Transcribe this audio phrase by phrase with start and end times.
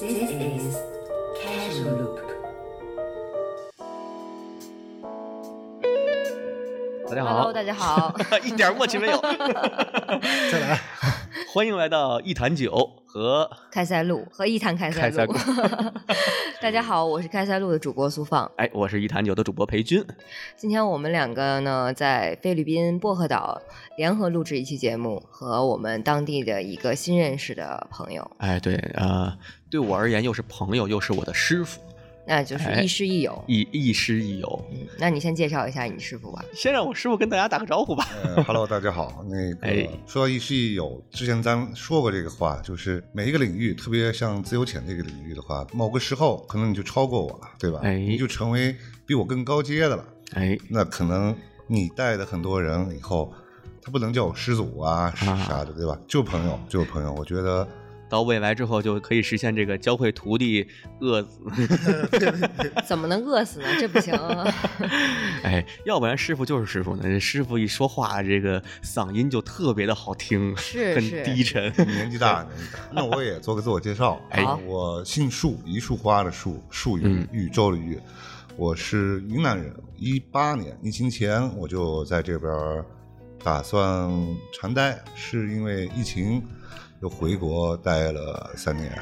[0.00, 0.76] This is
[1.42, 2.20] Casual Loop.
[7.08, 8.14] 大家 Hello，好，大家好。
[8.44, 9.18] 一点默契没有。
[10.52, 10.80] 再来，
[11.52, 15.34] 欢迎来到一坛酒和开塞露和一坛开塞露。
[16.62, 18.48] 大家好，我是开塞露的主播苏放。
[18.56, 20.04] 哎，我是一坛酒的主播裴军。
[20.56, 23.60] 今天我们两个呢，在菲律宾薄荷岛
[23.96, 29.36] 联合录制一期节目，和我们当地的一个新认识的朋友，哎，对，呃，
[29.68, 31.80] 对我而言又是朋友，又是我的师傅，
[32.28, 33.42] 那就是哎亦师亦友。
[33.48, 34.64] 亦亦师亦友。
[34.70, 36.44] 嗯，那你先介绍一下你师傅吧。
[36.52, 38.06] 先让我师傅跟大家打个招呼吧。
[38.22, 39.24] 呃，Hello，大家好。
[39.26, 47.80] 那个、哎说到亦师亦友，之前咱说过这个话，就是每一个领域，特别像自由潜这个领域的话，某个时候可能你就超过我了，对吧？
[47.82, 48.76] 哎你就成为
[49.06, 50.04] 比我更高阶的了。
[50.34, 51.34] 哎，那可能
[51.66, 53.32] 你带的很多人以后，
[53.80, 55.98] 他不能叫我师祖啊，是啊啥的，对吧？
[56.06, 57.14] 就朋友，就朋友。
[57.14, 57.66] 我觉得
[58.08, 60.66] 到未来之后就可以实现这个教会徒弟
[61.00, 61.40] 饿死。
[62.86, 63.66] 怎么能饿死呢？
[63.78, 64.14] 这不行。
[65.44, 67.02] 哎，要不然师傅就是师傅呢。
[67.04, 71.72] 这师傅一说话，这个嗓音就特别的好听，很是很低沉。
[71.86, 72.80] 年纪大， 年纪大。
[72.92, 74.20] 那我也做个自我介绍。
[74.30, 77.98] 哎我姓树，一束花的树，树嗯宇，宇宙的宇。
[78.56, 82.50] 我是云南人，一八年疫情前我就在这边
[83.44, 84.10] 打算
[84.52, 86.42] 长待，是因为疫情
[87.00, 88.92] 又回国待了三年，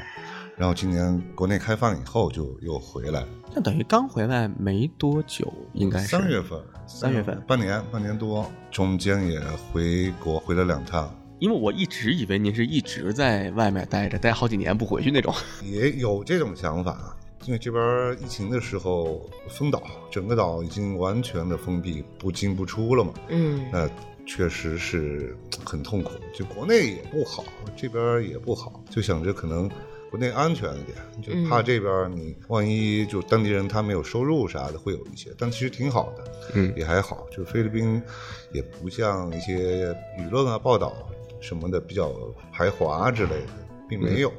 [0.55, 15.33] 然后今年国内开放以后就又回来，那等于刚回来没多久，应该是三月份，三月份半年半年多，中间也回国回了两趟，因为我一直以为您是一直在外面待着，待好几年不回去那种。
[15.63, 23.89] 也有这种想法，因为这边疫情的时候封岛，整个岛已经完全的封闭，不进不出了嘛，嗯，那
[24.27, 26.11] 确实是很痛苦。
[26.33, 27.43] 就国内也不好，
[27.75, 29.67] 这边也不好，就想着可能
[30.11, 37.25] 国内安全一点，就怕这边你万一就当地人他没有收入啥的，会有一些，但其实挺好的，嗯也还好。
[37.31, 38.01] 就菲律宾
[38.51, 40.95] 也不像一些舆论啊报道
[41.39, 42.13] 什么的比较
[42.51, 43.53] 排华之类的，
[43.89, 44.31] 并没有。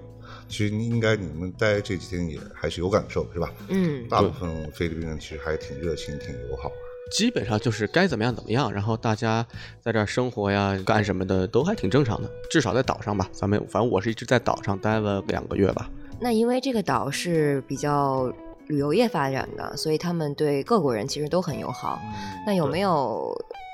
[0.49, 3.53] 其实应该你们待这几天也还是有感受，是吧？
[3.69, 6.73] 嗯，大部分菲律宾人其实还挺热情、挺友好。
[7.11, 9.47] 基本上就是该怎么样怎么样，然后大家
[9.81, 13.29] 在这儿生活呀、干什么的都还挺正常的，至少在岛上吧。
[13.33, 15.91] 咱们反正我是一直在岛上待了两个月吧。
[16.21, 18.33] 那因为这个岛是比较
[18.67, 22.01] 旅游业发展的，所以他们对各国人其实都很友好。
[22.47, 23.33] 那有没有，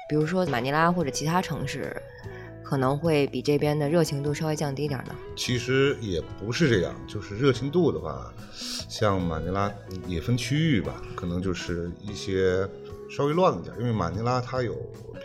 [0.08, 1.96] 比如说马尼拉或者其他城市，
[2.62, 5.14] 可能会比这边的热情度稍微降低点儿呢？
[5.34, 8.32] 其实也不是这样，就是热情度的话，
[8.88, 9.72] 像马尼拉
[10.06, 12.68] 也分区域吧，可能就是一些
[13.16, 14.74] 稍微乱了点，因为马尼拉它有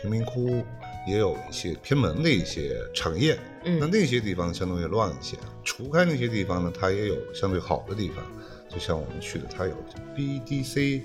[0.00, 0.64] 贫民窟，
[1.08, 5.36] 也有一些偏门的一些产业，嗯那那些地方相对乱一些。
[5.64, 8.24] 除开那些地方呢，它也有相对好的地方，
[8.68, 9.74] 就像我们去的，它有
[10.16, 11.02] BDC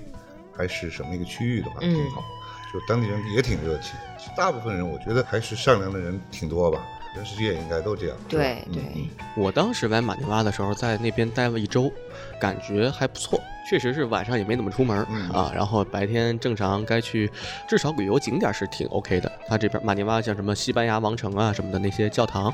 [0.56, 2.22] 还是什么一个区域的话，嗯挺好。
[2.72, 3.94] 就当地人也挺热情，
[4.36, 8.16] 大部分人我觉得还是善良的人挺多吧，全世界应该都这样。
[8.28, 11.90] 对嗯对，我当时来马尼拉的时候，在那边待了一周，
[12.40, 13.40] 感觉还不错。
[13.68, 17.30] 确实是晚上也没怎么出门、嗯啊，然后白天正常该去，
[17.68, 19.30] 至少旅游景点是挺 OK 的。
[19.48, 22.52] 它这边马尼拉像什么西班牙王城啊什么的那些教堂，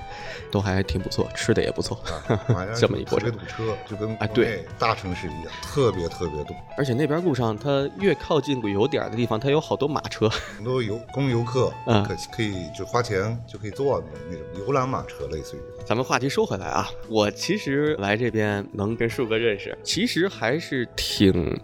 [0.50, 1.98] 都还挺不错，吃的也不错。
[2.28, 10.28] 啊，马上 这么一过程特别堵车，就跟哎对大城市一样，特别特别堵，而且那边路上，它越靠近旅游点的地方，它有好多马车。
[10.28, 15.60] 很多游供游客 嗯可可以就花钱就可以坐的那种游览马车，类似于。
[15.84, 21.01] 咱们话题说回来啊，我其实来这边能跟树哥认识，其实还是挺，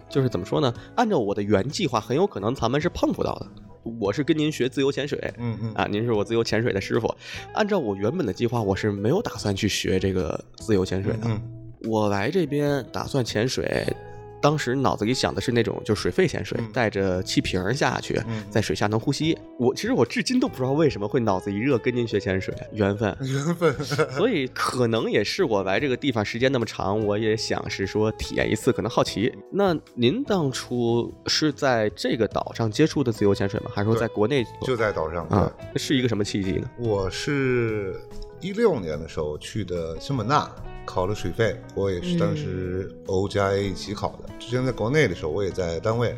[0.09, 0.73] 就是怎么说呢？
[0.97, 3.47] 按照我的原计划，很有可能咱们是碰不到的。
[3.99, 7.15] 我是跟您学自由潜水，嗯嗯啊，您是我自由潜水的师傅。
[7.55, 11.21] 按照我原本的计划，我是没有打算去学这个自由潜水的。
[11.25, 11.41] 嗯
[11.89, 13.87] 我来这边打算潜水，
[14.41, 19.37] 当时脑子里想的是那种就水肺潜水，嗯带着气瓶儿下去，嗯在水下能呼吸。
[19.59, 23.17] 我其实我至今都不知道为什么会脑子一热跟您学潜水，缘分。
[23.21, 23.73] 缘分。
[24.13, 29.33] 所以可能也是我来这个地方时间那么长，我也想是说体验一次，可能好奇。
[29.53, 33.71] 那您当初是在这个岛上接触的自由潜水吗？
[33.75, 36.71] 还是说在国内就在岛上啊是一个什么契机呢？
[36.79, 38.01] 我是
[38.41, 40.51] 一六年的时候去的新本纳
[40.89, 44.31] 考了水费，我也是当时 O 加 A 一起考的。
[44.39, 46.17] 之前在国内的时候，我也在单位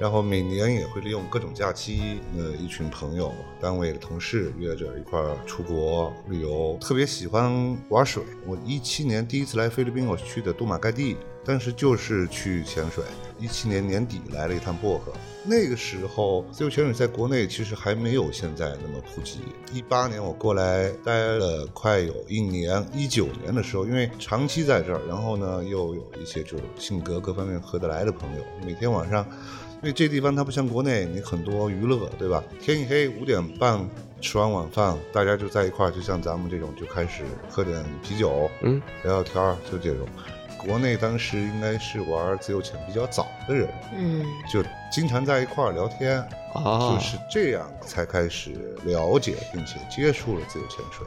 [0.00, 8.22] 然后每年也会利用各种假期，呃，一群朋友、单位的同事约着一块儿出国旅游，特别喜欢玩水。
[8.46, 11.16] 我一七年第一次来菲律宾，我去的杜马盖地，
[11.48, 13.02] 当时就是去潜水。
[13.38, 15.10] 一七年年底来了一趟薄荷，
[15.44, 19.38] 那个时候自由潜水在国内其实还没有现在那么普及。
[19.72, 29.26] 一八年我过来待了快有一年，一九年的时候，因为长期在这儿，然后呢又有一些就性格各方面合得来的朋友，每天晚上。
[29.80, 32.44] 因为这地方它不像国内，你很多娱乐，对吧？
[32.60, 33.88] 天一黑五点半
[34.20, 40.06] 吃完晚饭，大家就在一块儿，就像咱们这种就开始喝点啤酒，嗯，聊聊天儿，就这种。
[40.58, 46.18] 国内当时应该是玩自由潜比较早的人，嗯，就经常在一块儿聊天，
[46.52, 51.06] 啊就是这样才开始了解并且接触了自由潜水。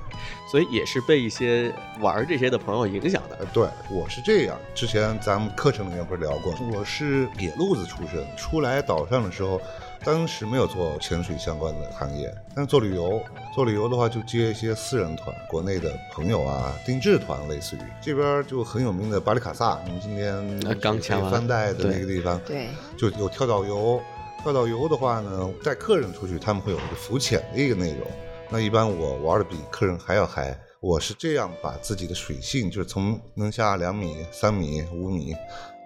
[0.49, 3.37] 所以也是被一些玩这些的朋友影响的。
[3.39, 4.57] 呃，对，我是这样。
[4.73, 9.61] 之前咱们课程里面不是聊过，我是野路子出身，出来岛上的时候，
[10.03, 13.21] 当时没有做潜水相关的行业，但是做旅游，
[13.53, 20.33] 做旅游的话就接一些私人团，国内的朋友啊，定制团，类似于这边就很有名的巴里卡萨，你们今天
[20.65, 24.01] 呃刚签完翻带的那个地方，对，就有跳岛游。
[24.43, 28.07] 跳岛游的话呢，带客人出去，他们会有一个浮潜的一个内容。
[28.49, 30.59] 那一般我玩的比客人还要嗨。
[30.79, 35.35] 我是这样把自己的水性，就是从能下两米、三米、五米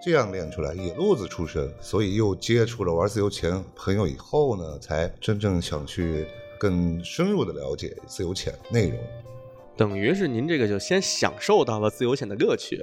[0.02, 0.72] 这样练出来。
[0.74, 6.26] 野路子出身，所以又接触了玩自由潜朋友以后呢，才真正想去
[6.58, 8.98] 更深入的了解自由潜内容。
[9.78, 12.82] 等于是您这个就先享受到了自由潜的乐趣，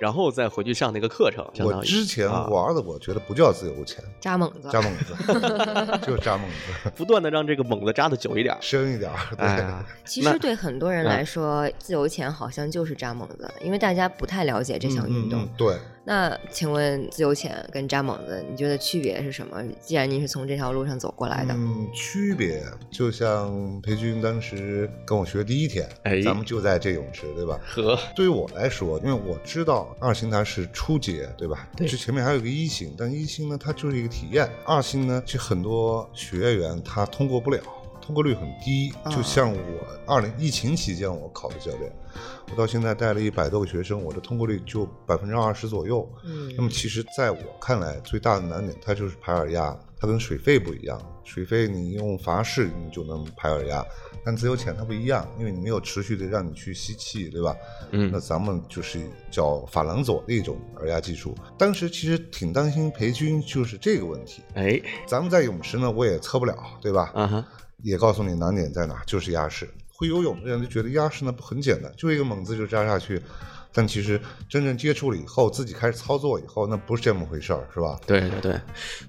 [0.00, 1.48] 然后再回去上那个课程。
[1.54, 5.14] 相当于我之前啊玩的，我觉得不叫自由潜，扎猛子，扎猛子，
[6.04, 8.58] 就是扎猛子， 不断的让这个猛子扎的久一点。
[8.60, 9.08] 深一点。
[9.36, 9.38] 对。
[9.46, 15.42] 哎呀，其实对很多人来说，自由潜好像就是扎猛子，因为大家不太了解这项运动。
[15.42, 19.62] 嗯嗯嗯对，那请问自由潜跟扎猛子，你觉得区别是什么？
[19.80, 27.60] 既然您是从这条路上走过来的，嗯，区别就像裴军当时跟我学第一天，哎咱们就在这泳池，对吧？
[27.64, 31.68] 和对于我来说，因为我知道二星它是初阶，对吧？
[31.76, 34.50] 对这前面还有个一星，但一星呢，它就是一个体验。
[34.64, 37.60] 二星呢，其实很多学员他通过不了，
[38.00, 38.92] 通过率很低。
[39.04, 39.58] 啊就像我
[40.04, 41.92] 二零疫情期间我考的教练，
[42.52, 46.06] 我到现在带了一百多个学生，我的通过率就百分之二十左右。
[46.22, 51.00] 嗯那么其实在我看来，最大的难点它就是排耳压，它跟水肺不一样。
[51.24, 53.82] 水肺你用阀式你就能排耳压，
[54.22, 57.56] 但自由潜它不一样，因为你没有持续的让你去吸气，对吧？
[57.90, 59.00] 嗯那咱们就是
[59.30, 61.34] 叫法郎佐的一种耳压技术。
[61.56, 64.42] 当时其实挺担心裴军就是这个问题。
[64.54, 67.10] 哎咱们在泳池呢，我也测不了，对吧？
[67.14, 67.48] 啊哈，
[67.82, 69.66] 也告诉你难点在哪，就是压式。
[70.02, 73.22] 会游泳的人就觉得压式呢很简单，就一个猛子就扎下去。
[73.72, 77.98] 但其实真正接触了以后，自己开始操作以后，那不是这么回事儿，是吧？
[78.06, 78.60] 对对对，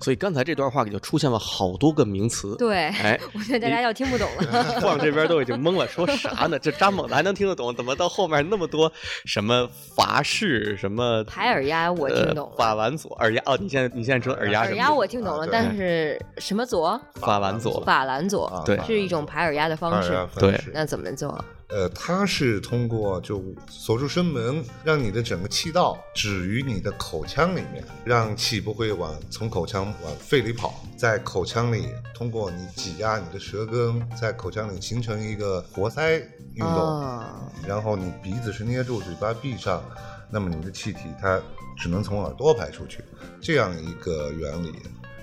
[0.01, 2.55] 所以刚才这段话里就出现了好多个名词。
[2.55, 4.63] 对，哎，我觉得大家要听不懂了。
[4.79, 6.57] 晃这边都已经懵了，说啥呢？
[6.57, 8.91] 这扎猛子还能听得懂，怎么到后面那么多
[9.25, 14.77] 什么法式什么排耳压我听懂了，呃法兰佐耳压哦，你现在你现在说耳压什么？
[14.77, 16.99] 耳压我听懂了，啊但是什么佐？
[17.15, 20.17] 法兰佐法兰佐啊对是一种排耳压的方式。
[20.39, 21.43] 对那怎么做？
[21.73, 36.11] 呃，它是通过就锁住声门，让你的整个气道止于你的口腔里面，让气不会往从口腔往肺里跑，在口腔里通过你挤压你的舌根，在口腔里形成一个活塞
[36.53, 39.83] 运动，哦，然后你鼻子是捏住，嘴巴闭上，
[40.29, 41.41] 那么你的气体它
[41.75, 43.03] 只能从耳朵排出去，
[43.41, 44.73] 这样一个原理。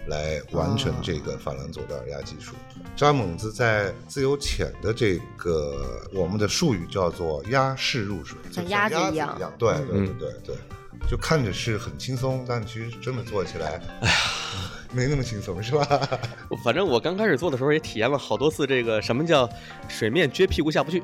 [0.06, 2.54] 来完成这个法兰佐的耳压技术，
[2.96, 9.52] 扎猛子在自由潜的这个我们的术语叫做鸭式入水，像鸭子子一一样。
[9.58, 10.56] 对对对嗯对对，
[11.08, 14.14] 就看着是很轻松，但其实真的做起来，哎呀，
[14.92, 15.86] 没那么轻松，是吧？
[16.64, 19.48] 反正我刚开始做的时候也体验了好多次这个什么叫
[19.88, 21.00] 水面撅屁股下不去，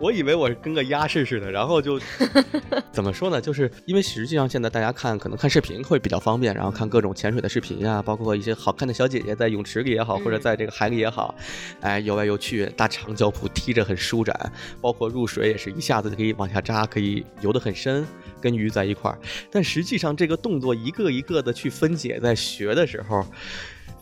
[0.00, 1.98] 我以为我是跟个鸭式似的，然后就
[2.92, 3.40] 怎么说呢？
[3.40, 11.34] 就是因为实际上现在大家看可能看视频会比较方便，然后看各种潜水的视频呀、包括一些好看的小姐姐在泳池里也好，或者在这个海里也好，
[11.80, 18.06] 哎游来游去，大长脚蹼踢着很舒展，包括入水也是一下子就可以往下扎，可以游得很深，
[18.40, 19.18] 跟鱼在一块儿。
[19.50, 23.24] 但实际上这个动作一个一个的去分解，在学的时候。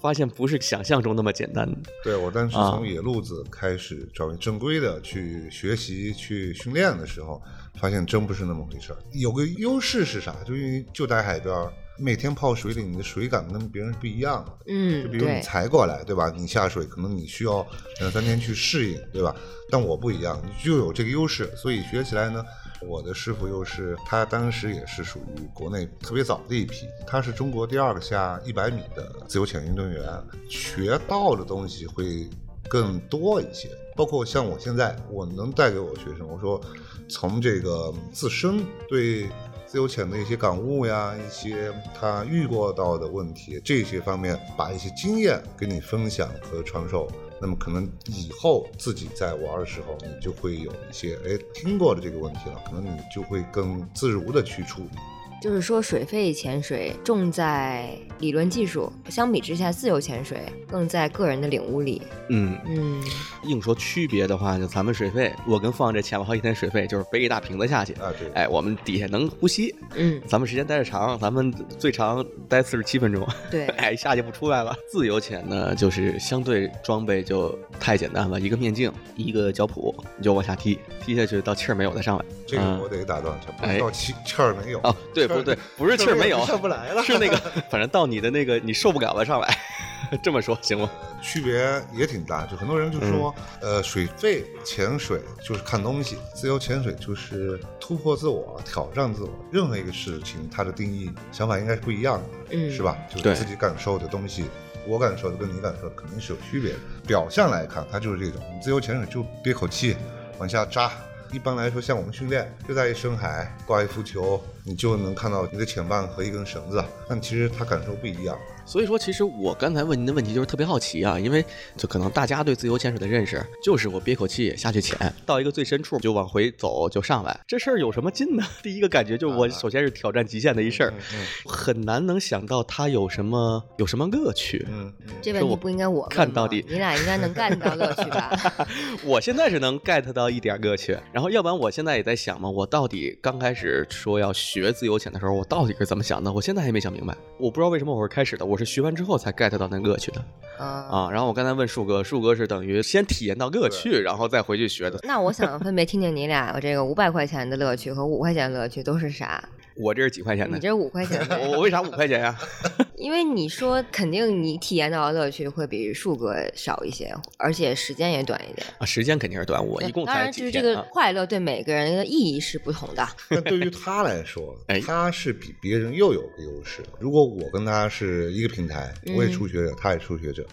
[0.03, 1.79] 发现不是想象中那么简单的。
[2.03, 7.41] 对我当时啊从野路子开始找正规的去学习、去训练的时候，
[7.77, 8.99] 发现真不是那么回事儿。
[9.13, 10.35] 有个优势是啥？
[10.45, 14.59] 就因为就在海边儿，每天泡水里，你的水感跟别人是不一样的。
[14.67, 16.33] 嗯就，比如你，才过来，对吧？
[16.37, 17.65] 你下水可能你需要
[18.01, 19.35] 两三天去适应，对吧？
[19.71, 22.45] 但我不一样，你就有这个优势，所以学起来呢
[22.87, 30.03] 我的师傅又是他当时也是属于国内特别早的一批，他是中国第二个下一百米的自由潜运动员，
[30.49, 32.29] 学到的东西会
[32.69, 33.69] 更多一些。
[33.95, 36.61] 包括像我现在，我能带给我学生，我说
[37.09, 39.29] 从这个自身对
[39.67, 47.07] 自由潜的一些感悟呀，一些他遇过到的问题，这些方面把一些经验给你分享和传授。
[47.43, 54.97] 那么可能以后自己在玩的时候，你就会有一些哎听过的这个问题了，可能你就会更自如的去处理。
[55.43, 60.39] 就是说，水肺潜水重在理论技术，相比之下，自由潜水
[60.71, 62.01] 更在个人的领悟力。
[62.29, 63.03] 嗯，嗯，
[63.43, 69.75] 硬说区别的话，就咱们水肺，我跟放这潜了好几天水肺，就是背一大瓶子下去，啊，对，哎，我们底下能呼吸。
[69.97, 74.73] 嗯，咱们时间待的长，咱们最长待四十七分钟，对， 哎，下去不出来了。
[74.89, 82.25] 自由潜呢，就是相对装备就太简单了，一个面镜，一个脚蹼，你就往下踢，踢下去到气儿没有再上来。
[82.47, 87.37] 这个嗯我得打断一下，到气气儿没有啊，对，不对，不是气儿没有，上不来了，是那个，
[87.71, 89.59] 反正到你的那个你受不了了上来，
[90.23, 90.91] 这么说行吗？
[91.23, 99.31] 区别也挺大，就很多人就说，嗯呃，水肺潜水就是看东西，自由潜水就是突破自我、挑战自我。
[99.51, 102.97] 任何一个事情，它的定义想法应该是不一样的，嗯是吧？
[103.09, 104.47] 就是自己感受的东西，
[104.85, 106.79] 我感受的跟你感受的肯定是有区别的。
[107.07, 109.97] 表象来看，它就是这种，你自由潜水就憋口气
[110.39, 110.91] 往下扎。
[111.31, 118.39] 一般来说，像我们训练就在一深海挂一浮球，你就能看到你的潜棒和一根绳子，但其实它感受不一样。
[118.65, 121.45] 所以说，其实我刚才问您的问题就是特别好奇啊，因为
[121.77, 128.45] 就可能大家对自由潜水的认识就是我憋口气下去潜， 到一个最深处就往回走就上来，这事儿有什么劲呢？
[128.63, 134.65] 第一个感觉就是我首先是挑战极限的一事儿，嗯很难能想到它有什么有什么乐趣。
[134.71, 135.15] 嗯嗯。
[135.21, 138.69] 这问题不应该我看到底你俩应该能 get 到乐趣吧？
[139.05, 146.33] 我现在是能 get 到一点乐趣，然后要不然我现在也在想嘛，我到底刚开始说要学自由潜的时候，我到底是怎么想的？
[146.33, 150.25] 我现在还没想明白，我不知道为什么我是开始的，我是学完之后才 get 到那乐趣的
[150.59, 151.09] 啊，啊。
[151.11, 154.99] 然后我刚才问树哥，树哥是等于先体验到乐趣，然后再回去学的。
[155.07, 159.43] 那我想分别听听你俩这个五百块钱的乐趣和五块钱的乐趣都是啥？
[159.75, 160.61] 我这是几块钱的你？
[160.61, 162.37] 这五块钱的，我我为啥五块钱呀？
[163.03, 168.65] 因为你说肯定你体验到的乐趣会比树哥少一些，而且时间也短一点。
[168.79, 170.87] 啊，时间肯定是短，我一共当然，才几就是这个。
[170.93, 173.05] 快乐对每个人的意义是不同的。
[173.29, 176.81] 那对于他来说 哎，他是比别人又有个优势。
[177.01, 180.47] 如果我跟他是一个平台，我也初学者，他也初学者，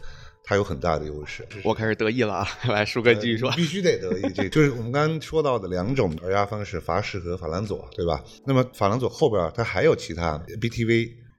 [0.44, 1.46] 他有很大的优势。
[1.64, 2.48] 我开始得意了啊！
[2.70, 3.56] 来，树哥继续说呃。
[3.56, 8.24] 必须得得意，这就是我们刚刚说到的两种耳压方式，法式和法兰佐，对吧？
[8.46, 10.42] 那么法兰佐后边它还有其他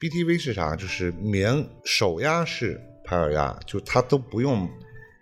[0.01, 0.75] BTV，BTV 是啥？
[0.75, 4.67] 就是棉手压式拍耳压，就他都不用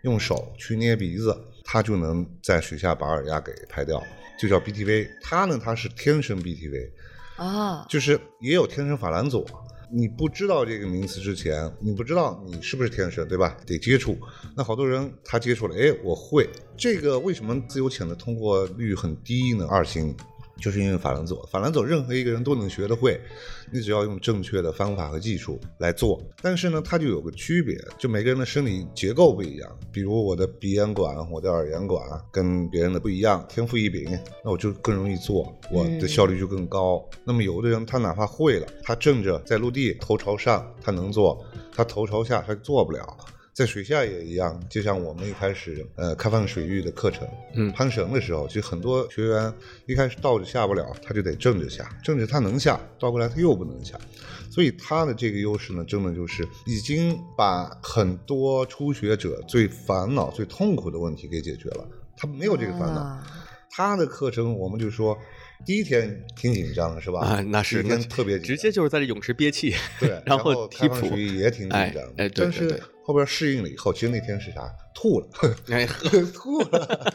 [0.03, 4.01] 用手去捏鼻子，他就能在水下把耳压给拍掉，
[4.41, 5.09] 就叫 BTV。
[5.21, 6.91] 他呢，他是天生 BTV，
[7.37, 9.45] 啊，就是也有天生法兰佐。
[9.91, 13.57] 你不知道这个名词之前，你不知道你是不是天生，对吧？
[13.67, 14.17] 得接触。
[14.55, 19.67] 那好多人他接触了，哎，我会这个，为什么自由潜的通过率很低呢？
[19.69, 20.15] 二星
[20.61, 23.21] 就是因为法兰佐，法兰佐任何一个人都能学得会，
[23.71, 26.21] 你只要用正确的方法和技术来做。
[26.43, 29.79] 但是呢，它就有个区别，就每个人的生理结构不一样。
[29.93, 37.05] 比如我的鼻咽管、我的耳咽管跟别人的不一样，天赋异禀，那我就更容易做，我的效率就更高。
[37.25, 41.39] 那么有的人他哪怕会了，他正着在陆地头朝上，他能做；
[41.73, 43.17] 他头朝下他做不了。
[43.59, 49.53] 在水下也一样，就像我们一开始呃开放水域的课程，嗯攀绳的时候，其实很多学员
[49.87, 53.99] 一开始倒着下不了，他就得正着下，正着他能下，倒过来他又不能下，
[54.49, 61.85] 所以他的这个优势呢，真的就是已经把很多初学者最烦恼、最痛苦的问题给解决了，
[62.17, 63.01] 他没有这个烦恼。
[63.01, 63.27] 啊
[63.71, 65.17] 他的课程我们就说，
[65.65, 67.21] 第一天挺紧张的是吧？
[67.21, 74.71] 啊，那是第一天那特别紧张直接就是在这泳池憋气，对，然 然后踢谱开放水域也挺紧哎张，哎对但是对对后边适应了以后，其实那天是啥？
[74.95, 75.27] 吐了，
[75.71, 75.87] 哎
[76.35, 77.15] 吐了，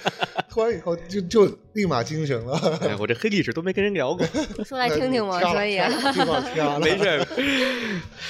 [0.49, 2.57] 吐完以后就就立马精神了。
[2.81, 4.25] 哎，我这黑历史都没跟人聊过，
[4.65, 5.77] 说来听听嘛，所以
[6.81, 7.27] 没事儿。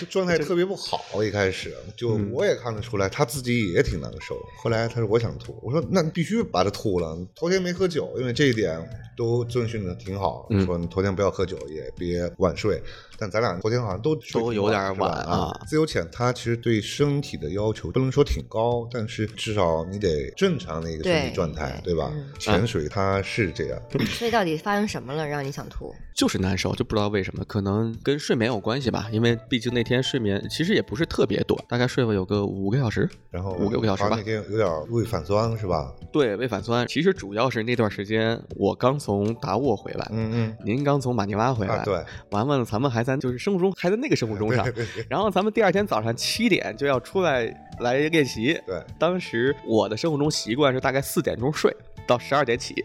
[0.10, 1.24] 状态特别不好。
[1.24, 4.36] 一开始就嗯我也看得出来，他自己也挺难受。
[4.62, 7.15] 后来他说我想吐，我说那必须把它吐了。
[7.36, 8.77] 头天没喝酒，因为这一点
[9.15, 12.82] 都遵循的挺好，嗯说你头天不要喝酒，也别晚睡。
[13.17, 15.62] 但咱俩昨天好像都都有点晚啊啊。
[15.67, 22.12] 自由潜它其实对身体的要求不能说挺高，但是至少你得正常的一个身体状态，对吧？
[22.13, 25.93] 嗯潜水它是这样，所以到底发生什么了，让你想吐？
[26.15, 29.08] 就是难受，就不知道为什么，可能跟睡眠有关系吧。
[29.12, 33.10] 因为毕竟那天睡眠其实也不是特别短，大概睡了有个五个小时。
[33.32, 35.91] 然后五六个小时吧那天有点胃反酸是吧？
[36.12, 36.86] 对，胃反酸。
[36.88, 44.66] 其实主要是那段时间我刚从达沃回来，嗯嗯您刚从马尼拉回来，对，完了咱们还在就是生物钟还在那个生物钟上，
[45.10, 47.46] 然后咱们第二天早上七点就要出来
[47.80, 48.60] 来练习。
[48.66, 51.76] 对，当时我的生物钟习惯是大概四点钟睡
[52.08, 52.76] 到十二点起，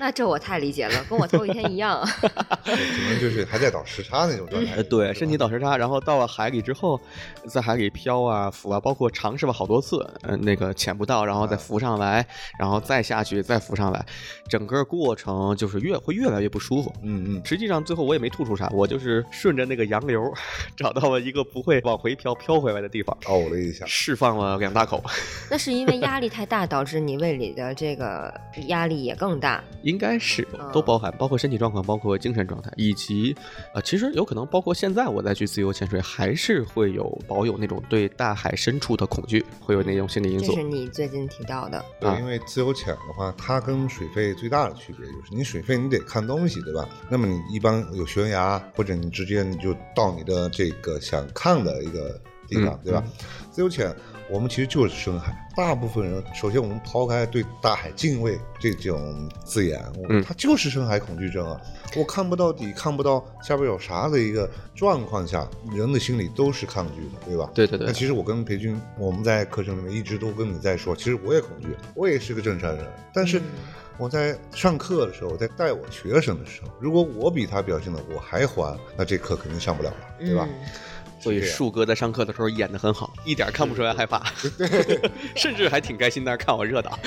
[0.00, 2.00] 那这我太理解了，跟我头一天一样。
[2.64, 4.82] 可能就是还在倒时差那种状态呃，。
[4.82, 6.98] 对，身体倒时差，然后到了海里之后，
[7.46, 12.26] 在海里漂啊、浮啊，包括尝试了好多次，嗯、那个潜不到，然后再浮上来，
[12.58, 14.02] 然后再下去，再浮上来，
[14.48, 16.90] 整个过程就是越会越来越不舒服。
[17.02, 20.32] 嗯嗯，实际上最后我也没吐出啥，我就是顺着那个洋流
[20.74, 23.84] 找到了一个不会往回漂漂回来的地方，呕了一下。
[23.86, 25.04] 释放了两大口，
[25.50, 28.32] 那是因为 压力太大，导致你胃里的这个
[28.68, 29.62] 压力也更大。
[29.90, 33.36] 应该是嗯都包含，包括身体状况，包括精神状态，以及
[33.74, 40.62] 呃，其实有可能包括现在我再去自由潜水，还是会有保有那种对大海深处的恐惧，会有那种心理因素这是。
[40.62, 41.84] 你最近提到的。
[42.00, 46.88] 对啊，因为自由潜的话，它跟水肺最大的区别就是，你水肺你得看东西，对吧？
[47.08, 53.02] 那么你一般有悬崖，或者你直接你就到你的这个想看的一个地方，嗯对吧？
[53.50, 53.94] 自由潜
[54.30, 61.60] 我们其实就是深海，大部分人首先我们抛开对大海敬畏这种字眼，嗯它就是深海恐惧症啊！
[61.96, 67.50] 我看不到底，看不到下边有啥的一个状况下，人的心里都是抗拒的，对吧？
[67.52, 73.44] 对对对那其实我跟裴军，我们在课程里面一直都跟你在说，其实我也恐惧，我也是个正常人，但是嗯
[73.98, 80.48] 我在上课的时候，我在带我学生的时候，如果我比他表现的我还欢，那这课肯定上不了了，对吧？
[80.48, 80.68] 嗯
[81.20, 84.24] 所以树哥在上课的时候演得很好，一点看不出来害怕，
[85.36, 86.98] 甚至还挺开心在那看我热闹。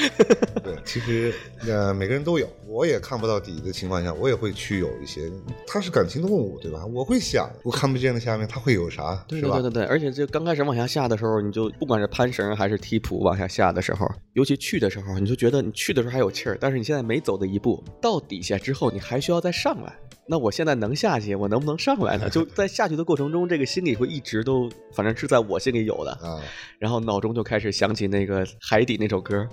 [0.63, 1.33] 对，其实
[1.67, 5.31] 呃每个人都有，我也看不到底的情况下，我也会去有一些，
[5.67, 6.85] 它是感情动物，对吧？
[6.85, 9.55] 我会想，我看不见的下面它会有啥，是吧？
[9.59, 19.93] 对对对对，而且就刚开始往下下的时候，你就不管是攀绳还是踢蹼往下下的时候，尤其去的时候，你就觉得你去的时候还有气儿，但是你现在每走的一步到底下之后，你还需要再上来。
[20.25, 22.29] 那我现在能下去，我能不能上来呢？
[22.29, 26.11] 就在下去的过程中，这个心里会一直都，反正是在我心里有的。
[26.13, 26.41] 啊，
[26.79, 29.45] 然后脑中就开始想起那个海底那首歌，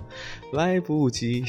[0.53, 1.43] 来不及，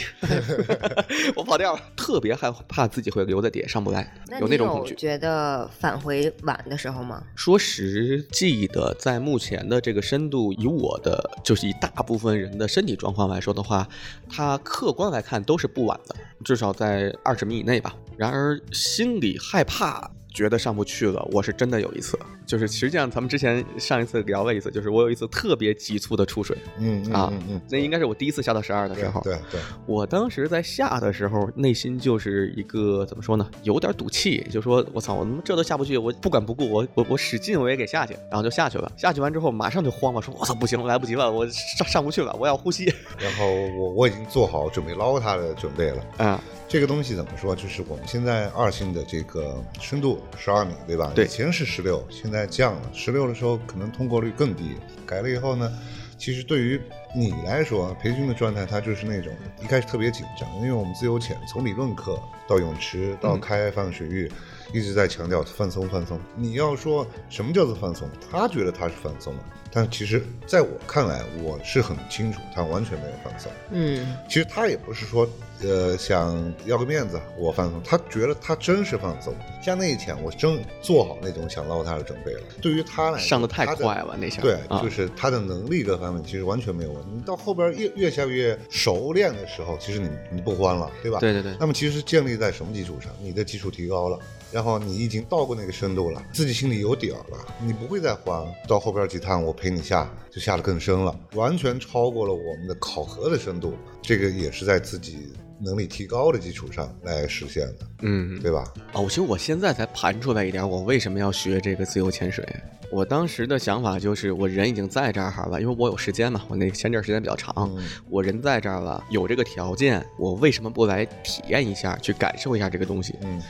[1.36, 4.94] 我跑调了，特别害怕自己会留在底下上不来，有那种恐惧。
[4.96, 7.22] 觉得返回晚的时候吗？
[7.36, 13.86] 说实际的，在目前的这个深度，以我的就是以大部分人的身体状况来说的话，
[14.28, 17.94] 它客观来看都是不晚的，至少在二十米以内吧。
[18.22, 20.08] 然而心里害怕。
[20.34, 38.90] 觉得上不去了，我是真的有一次，就是实际上咱们之前上一次聊了一次，就是我有一次特别急促的出水嗯嗯啊嗯嗯，那应该是我第一次下到十二的时候，对对对，我当时在下的时候，内心就是一个怎么说呢，有点赌气，就说我操，我他妈这都下不去，我不管不顾，我我我使劲我也给下去，然后就下去了。
[38.96, 42.86] 下去完之后，马上就慌了，说我操不行，来不及了，我上上不去了，我要呼吸。
[43.18, 43.44] 然后
[43.78, 46.02] 我我已经做好准备捞他的准备了。
[46.16, 46.42] 啊，
[46.72, 47.54] 这个东西怎么说？
[47.54, 51.12] 就是我们现在二星的这个深度十二米，对吧？
[51.14, 52.90] 对以前是十六，现在降了。
[52.94, 55.70] 十六的时候可能通过率更低，改了以后呢，
[56.16, 56.80] 其实对于
[57.14, 59.30] 你来说，培训的状态它就是那种
[59.62, 64.32] 一开始特别紧张，因为我们自由潜从理论课到泳池到开放水域，
[64.72, 66.18] 一直在强调放松放松。
[66.34, 73.52] 你要说什么叫做放松，他觉得他是放松了，但其实在我看来，我是很清楚他完全没有放松。
[73.72, 75.28] 嗯其实他也不是说，
[75.62, 77.80] 呃，想要个面子，我放松。
[77.84, 79.34] 他觉得他真是放松。
[79.62, 82.40] 像那一天，我真做好那种想捞他的准备了。
[82.60, 87.08] 对于他来说，上的太快了那下对，啊就是他的能力各方面其实完全没有问题。
[87.14, 91.18] 你到后边越越下越熟练的时候，其实你你不慌了，对吧？
[91.20, 93.12] 对对对那么其实建立在什么基础上？
[93.20, 94.18] 你的基础提高了。
[94.50, 98.46] 然后你已经到过那个深度了，自己心里有底儿了，你不会再慌。
[98.68, 103.74] 到后边几趟我陪你下，就下得更深了，完全超过了我们的考核的深度。
[104.02, 108.64] 这个也是在自己能力提高的基础上来实现的，嗯，对吧？
[108.92, 112.46] 哦，其实我现在才盘出来一点，我为什么要学这个自由潜水。
[112.90, 123.14] 我当时的想法就是，我人已经在这儿了，因为我有时间嘛，我那前阵时间比较长，嗯我人在这儿了，有这个条件，我为什么不来体验一下，去感受一下这个东西？
[123.22, 123.40] 嗯，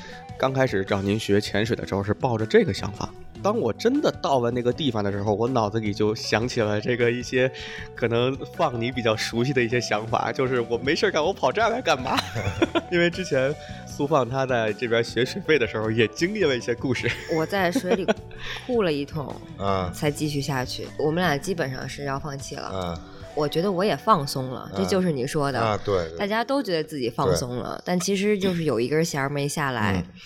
[0.42, 3.08] 刚开始找您学潜水的时候是抱着这个想法，
[3.40, 7.48] 当我真的到了那个地方的时候，我脑子里就想起了这个一些
[7.94, 12.18] 可能放你比较熟悉的一些想法， 就是我没事儿干，我跑这儿来干嘛？
[12.90, 13.54] 因为之前
[13.86, 17.08] 苏放他在这边学水费的时候也经历了一些故事。
[17.32, 18.04] 我在水里
[18.66, 20.88] 哭了一通， 啊才继续下去。
[20.98, 22.62] 我们俩基本上是要放弃了。
[22.62, 23.00] 啊，
[23.34, 30.20] 我觉得我也放松了，这啊就是你说的，啊，对，对大家都觉得自己放松了，但其实就是有一根弦儿没下来，嗯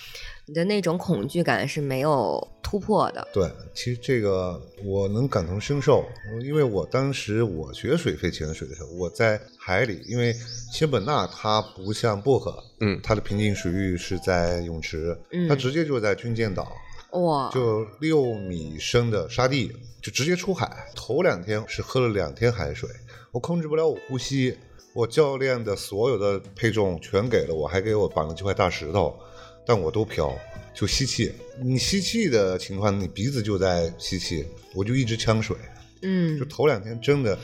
[0.49, 3.27] 你的那种恐惧感是没有突破的。
[3.33, 6.05] 对，其实这个我能感同身受，
[6.41, 10.33] 因为我当时我学水肺潜水的时候，我在海里，因为
[10.71, 16.71] 仙本那它不像薄荷，嗯它的平静水域是在泳池，嗯它直接就在军舰岛，
[17.17, 20.87] 哇，就六米深的沙地，就直接出海。
[20.95, 22.89] 头两天是喝了两天海水，
[23.33, 24.57] 我控制不了我呼吸，
[24.93, 29.19] 我教练的所有的配重全给了我，还给我绑了几块大石头，
[29.67, 30.33] 但我都飘，
[30.75, 31.33] 就吸气。
[31.63, 35.57] 你吸气的情况，你鼻子就在吸气，我就一直呛水。
[36.03, 37.39] 嗯就，头两天真的，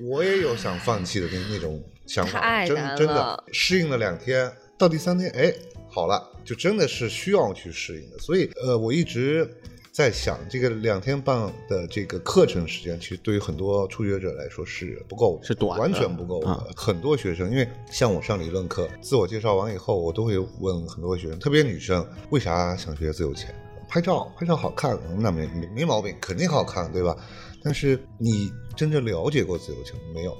[0.00, 4.52] 我也有想放弃的那那种想法，真真的适应了两天，
[4.82, 5.54] 到第三天，哎，
[5.88, 8.18] 好了，就真的是需要去适应的。
[8.18, 9.48] 所以，呃，我一直
[9.92, 16.40] 在想，这个两天半的这个课程时间，其实对于很多初学者来说是不够的，是短完全不够
[16.74, 23.54] 很多学生，因为像我上理论课，自我介绍完以后，我都会问很多学生，特别女生，为啥想学自由潜？
[23.88, 27.16] 拍照，拍照好看，那没没没毛病，肯定好看，对吧？
[27.62, 30.36] 但是你真正了解过自由潜没有？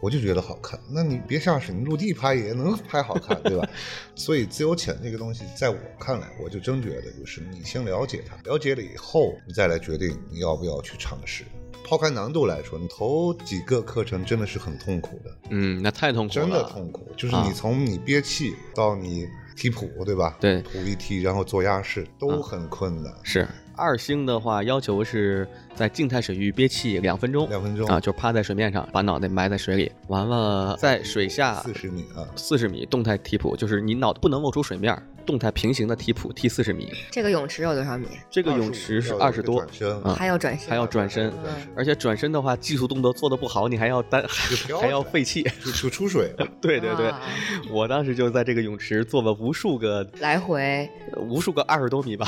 [0.00, 3.68] 我就觉得好看，那你别下水，你陆地拍也能拍好看，对吧？
[4.16, 11.44] 所以自由潜这个东西，在我看来，我就真觉得就是你先了解它，了解了以后，你再来决定你要不要去尝试。
[11.82, 17.10] 抛开难度来说，你头几个课程真的是很痛苦的，嗯，那太痛苦了，真的痛苦。
[17.16, 20.36] 就是啊你从你憋气到你踢谱，对吧？
[20.40, 23.12] 对谱一踢，然后做压式都很困难。
[23.24, 27.86] 是二星的话，要求是在静态水域憋气两分钟，两分钟。
[27.88, 36.92] 啊，就趴在水面上，把脑袋埋在水里，完了在水下四十米啊，四十米动态踢普，就是你脑袋不能露出水面，动态平行的踢普，踢四十米。
[37.10, 38.06] 这个泳池有多少米？
[38.30, 39.60] 这个泳池是二十多，
[40.04, 41.32] 啊还要转身，还要转身。
[41.74, 45.42] 而且转身的话，技术动作做的不好，你还要单 还要起来费气。
[45.64, 46.32] 就就出水。
[46.38, 46.46] 了。
[46.60, 47.08] 对对对。
[47.08, 47.20] 啊，
[47.70, 52.26] 我当时就在这个泳池做了无数个来回，无数个二十多米吧，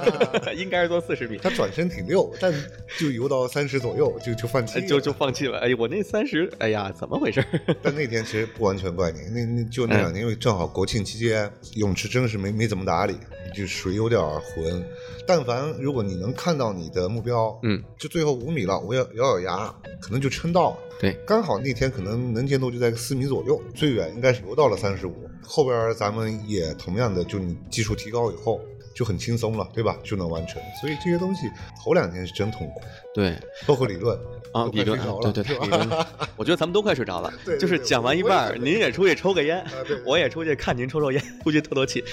[0.56, 2.52] 应该是做四十米，他转身挺溜，但
[2.98, 5.58] 就游到三十左右就就放弃就就放弃了。
[5.58, 7.44] 哎，我那三十，哎呀，怎么回事？
[7.82, 13.16] 但那天其实不完全怪你，那那就那两天，因为正好国庆期间，泳池真是没没怎么打理，
[13.54, 14.84] 就水有点浑。
[15.26, 20.76] 但凡如果你能看到你的目标，嗯，就最后五米了，我要咬咬牙，可能就撑到了。
[21.00, 25.14] 对，刚好那天可能能见度就在个四米左右，最远应该是游到了三十五。
[25.42, 28.60] 后边咱们也同样的，就你技术提高以后
[28.94, 29.96] 就很轻松了，对吧？
[30.04, 30.62] 就能完成。
[30.80, 31.50] 所以这些东西
[31.82, 32.80] 头两天是真痛苦，
[33.14, 33.34] 对
[33.66, 34.16] 包括理论
[34.52, 37.58] 啊，理论对对对，理论， 我觉得咱们都快睡着了对。
[37.58, 39.64] 就是讲完一半儿，您也出去抽个烟
[40.06, 42.04] 我也出去看您抽抽烟，出去透透气。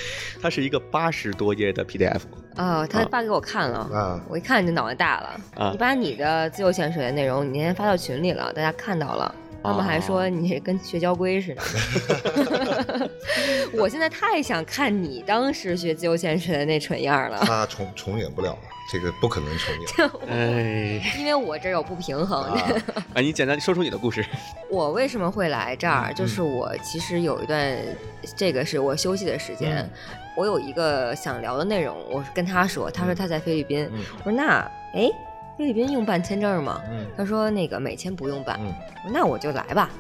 [0.42, 2.22] 它是一个八十多页的 PDF，
[2.56, 5.40] 啊，他啊发给我看了，啊我一看就脑袋大了。
[5.56, 9.34] 啊你把你的自由潜水的内容，你今天发到群里了，大家看到了。
[9.64, 13.10] 他们还说哦你跟学交规似的，
[13.74, 18.60] 我现在太想看你当时学自由潜水的那蠢样儿了，他重重演不了了，
[18.92, 20.30] 这个不可能重演。
[21.02, 22.44] 哎，因为我这有不平衡。
[22.44, 22.70] 啊，
[23.16, 24.26] 哎，你简单说出你的故事。
[24.70, 26.14] 我为什么会来这儿？
[26.14, 27.78] 就是我其实有一段，
[28.36, 29.90] 这个是我休息的时间，嗯
[30.38, 34.60] 我有一个想聊的内容，我跟他说，他说他在菲律宾，嗯我说那
[34.94, 35.10] 哎，
[35.62, 36.82] 菲律宾用办签证吗？
[36.92, 38.74] 嗯他说那个美签不用办，嗯
[39.14, 39.92] 那我就来吧。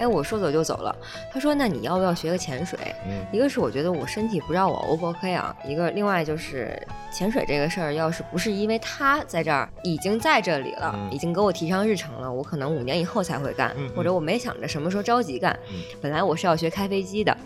[0.00, 0.96] 哎，我说走就走了。
[1.32, 2.78] 他说那你要不要学个潜水？
[3.06, 6.76] 嗯一个是我觉得我身体不让我 O 不 OK 啊，一个另外就是
[7.12, 15.56] 潜水这个事儿，要是不是因为他在这儿已经在这里了，嗯已经给我提上日程了，我可能五年以后才会干，或者我没想着什么时候着急干。
[15.70, 17.36] 嗯本来我是要学开飞机的，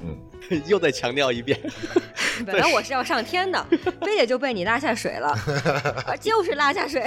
[0.50, 1.58] 嗯，又再强调一遍，
[2.46, 3.66] 本来我是要上天的，
[4.00, 5.28] 非得就被你拉 下水了，
[6.06, 7.02] 啊就是拉下水。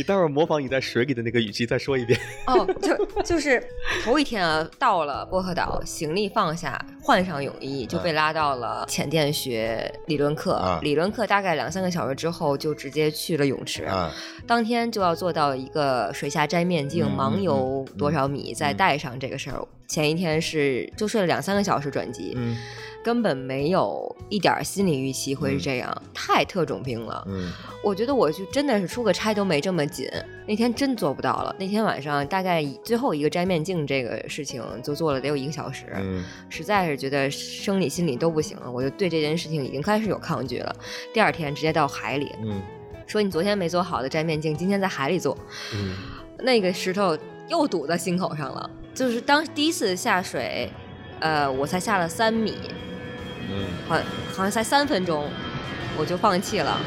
[0.00, 2.18] 你待会儿模仿你在水里的那个语气再说一遍。
[2.48, 3.62] 哦，就就是
[4.02, 10.54] 头一天啊，到了薄荷岛，行李放下，换上泳衣，就被拉到了浅电学理论课。
[10.54, 13.84] 啊理论课大概两三个小时之后，就直接去了泳池。
[13.84, 14.10] 啊，
[14.46, 19.62] 当天就要做到一个水下摘面镜，嗯盲游嗯多少米，再带上这个事儿。
[19.86, 22.56] 前一天是就睡了两三个小时转机，嗯
[23.02, 27.24] 根本没有一点心理预期会是这样，太特种兵了。
[27.28, 27.50] 嗯
[27.82, 30.06] 我觉得我就真的是出个差都没这么紧，
[30.46, 31.54] 那天真做不到了。
[31.58, 40.76] 那天晚上大概最后一个摘面镜这个事情就做了得有一个小时，嗯实在是觉得生理心理都不行了，我就对这件事情已经开始有抗拒了。
[41.14, 42.60] 第二天直接到海里，嗯
[43.06, 45.36] 说你昨天没做好的摘面镜，今天在海里做，
[45.74, 45.96] 嗯，
[46.38, 47.16] 那个石头
[47.48, 48.70] 又堵在心口上了。
[48.94, 50.70] 就是当第一次下水，
[51.20, 52.54] 呃，我才下了三米，
[53.50, 53.96] 嗯好
[54.34, 55.28] 好像才三分钟，
[55.98, 56.78] 我就放弃了。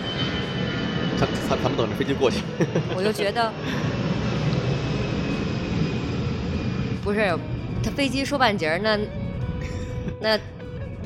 [1.19, 2.41] 他他他们等着飞机过去。
[2.97, 3.51] 我就觉得，
[7.03, 7.37] 不是，
[7.83, 8.97] 他飞机说半截儿，那
[10.19, 10.39] 那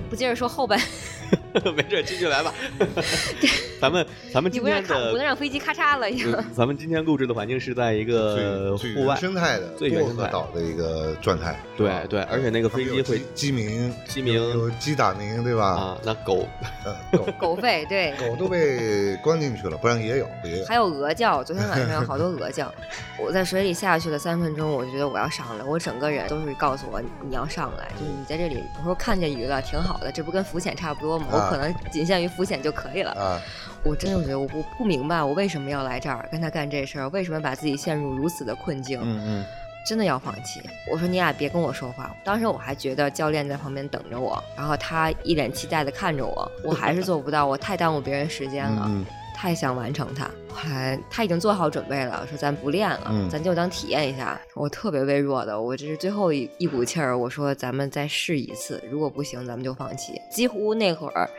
[0.10, 0.80] 不接着说后半，
[1.76, 2.54] 没事，继续来吧。
[3.80, 6.08] 咱们咱们你不让今天的不能让飞机咔嚓了
[6.54, 11.60] 咱们今天录制的环境是在一个户外，生态的薄最原生态岛的一个状态。
[11.76, 15.66] 对对，而且那个飞机会鸡鸣，鸡鸣有鸡打鸣，对吧？
[15.68, 16.48] 啊，那狗
[16.86, 20.66] 呃，狗狗吠，对，狗都被关进去了，不然也有，也有。
[20.66, 22.74] 还有鹅叫，昨天晚上有好多鹅叫。
[23.20, 31.28] 我在水里下去了三分钟，我就觉得我要上来，我整个人都是告诉我你要上来，就是你在这里，我说看见鱼了，挺好的，这不跟浮潜差不多吗？
[31.32, 33.12] 我啊可能仅限于浮潜就可以了。
[33.12, 33.42] 啊，
[33.84, 39.00] 我真的觉得我不不明白，我为什么要来这儿跟他干这事儿，为什么把自己陷入如此的困境？
[39.04, 39.46] 嗯嗯，
[39.86, 40.62] 真的要放弃。
[40.92, 42.16] 我说你俩别跟我说话。
[42.24, 48.86] 当时我还觉得教练在旁边等着我，然后他一脸期待的看着我，我还是做不到，我太耽误别人时间了。
[48.88, 49.06] 嗯
[49.40, 50.28] 太想完成它，
[50.58, 54.40] 后来他已经做好准备了，说咱不练了，嗯咱就当体验一下。
[54.56, 60.20] 我特别微弱的，我这是最后一一股气儿，我说咱们再试一次，如果不行咱们就放弃。
[60.32, 61.30] 几乎那会儿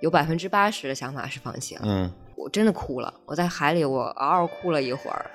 [0.00, 5.30] 有百分之八十的想法是放弃了，嗯，我真的哭了，我在海里我嗷嗷哭了一会儿。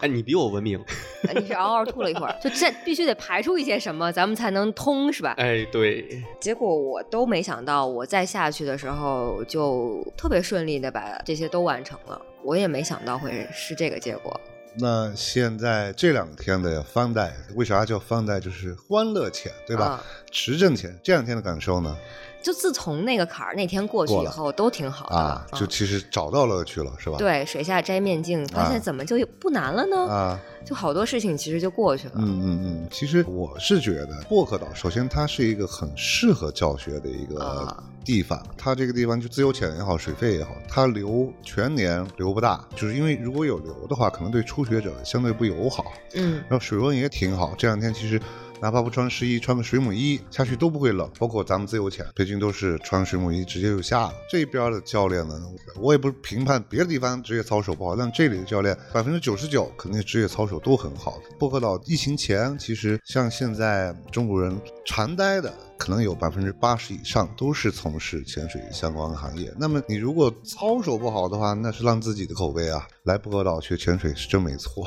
[0.00, 0.82] 哎，你比我文明。
[1.34, 5.34] 你是嗷嗷吐了一会儿，就这必须得排出一些什么，咱们才能通，是吧？
[5.38, 14.40] 哎，对，结果我都没想到，我再下去的时候就特别顺利的把这些都完成了，我也没想到会是这个结果。
[14.76, 18.40] 那现在这两天的方贷，为啥叫方贷？
[18.40, 19.84] 就是欢乐钱，对吧？
[19.84, 21.96] 啊持证钱，这两天的感受呢？
[22.44, 27.16] 就自从那个坎儿那天过去以后，都挺好的啊，就嗯其实找到乐趣了，是吧？
[27.16, 29.96] 对水下摘面镜，发啊现怎么就不难了呢？
[30.06, 32.14] 啊，就好多事情其实就过去了。
[32.18, 38.40] 嗯嗯嗯，其实我是觉得薄荷岛，首先它是一个很适合教学的一个啊地方。
[38.58, 45.94] 它这个地方就自由潜也好，水费也好，它流全年流不大，就是因为如果有流的话，可能对初学者相对不友好。
[46.12, 48.20] 嗯然后水温也挺好，这两天其实
[48.64, 51.06] 哪怕不穿湿衣，穿个水母衣下去都不会冷。
[51.18, 54.14] 包括咱们自由潜，北京都是穿水母衣直接就下了。
[54.30, 55.38] 这边的教练呢，
[55.78, 61.36] 我也不是评判别的地方职业操守不好，但这里的教练百分之九十九肯定职业操守都很好的。
[61.38, 65.52] 薄荷岛疫情前，其实像现在中国人常待的。
[65.76, 69.52] 可能有百分之八十以上都是从事潜水相关行业。
[69.58, 72.86] 那么你如果操守不好的话，那是让自己的口碑啊。
[73.04, 74.82] 来薄荷岛学潜水是真没错，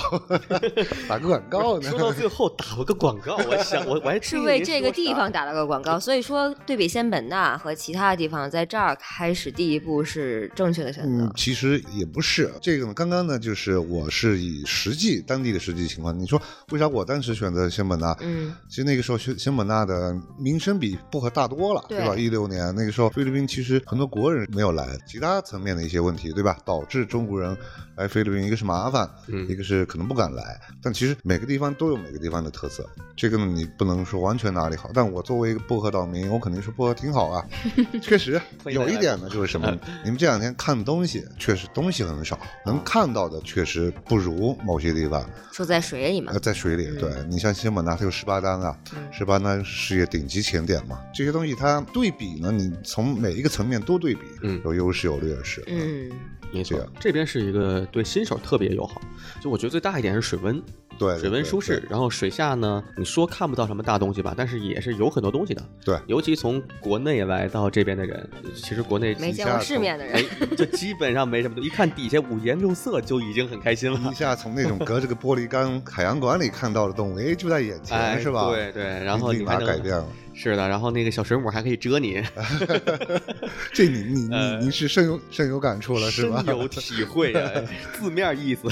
[1.08, 1.88] 打个广告呢。
[1.88, 11.26] 说到最后打了个广告，我想我我还是为这个地方打了个广告，所以说对比仙本那和其他的地方，在这儿开始第一步是正确的选择。
[11.26, 12.93] 嗯，其实也不是这个呢。
[12.95, 16.17] 刚刚呢，就是我是以实际当地的实际情况。
[16.17, 18.17] 你说为啥我当时选择仙本那？
[18.21, 22.16] 嗯，其实那个时候仙仙本那的名声比薄荷大多了，对吧？
[22.16, 26.58] 一六年那个时候，菲律宾其实很多国人没有来，其他层面的一些问题，对吧？
[26.66, 27.56] 导致中国人
[27.96, 30.60] 来菲律宾，一个是麻烦，嗯一个是可能不敢来。
[30.82, 34.90] 但其实每个地方都有每个地方的特色，这个呢你不能说完全哪里好。
[34.94, 37.46] 但我作为一个薄荷岛民，我肯定说薄荷挺好啊。
[38.02, 39.68] 确实 有一点呢，就是什么？
[40.04, 45.28] 你们这两天看东西，确实东西很少，能看到的确实不如某些地方。
[45.52, 54.62] 说在水里嘛呃，，在水里，对你像仙本那，它有十八单啊，嗯十八单事业顶级潜点嘛，这些东西它对比呢，你从每一个层面都对比，嗯。
[54.65, 56.12] 有优势有劣势，嗯，
[56.51, 59.01] 没错这边是一个对新手特别友好。
[59.41, 60.62] 就我觉得最大一点是水温，
[60.98, 65.64] 对，对水温舒适，然后水下呢，你说看不到什么大东西吧，但是也是有很多东西的。
[65.86, 74.14] 对尤其从国内来到这边的人，其实国内没见过世面的人哎，就基本上没什么东西，一看底下五颜六色就已经很开心了一。
[74.14, 78.50] 下从那种隔着个玻璃缸海洋馆里看到的动物，哎，就在眼前，哎，是吧？
[78.50, 80.06] 对对，然后立马你改变了。
[80.34, 82.22] 是的，然后那个小水母还可以蛰你
[83.74, 86.56] 这你你呃你你是深有深有感触了，是吧深？
[86.56, 87.52] 有体会啊，
[88.00, 88.68] 字面意思。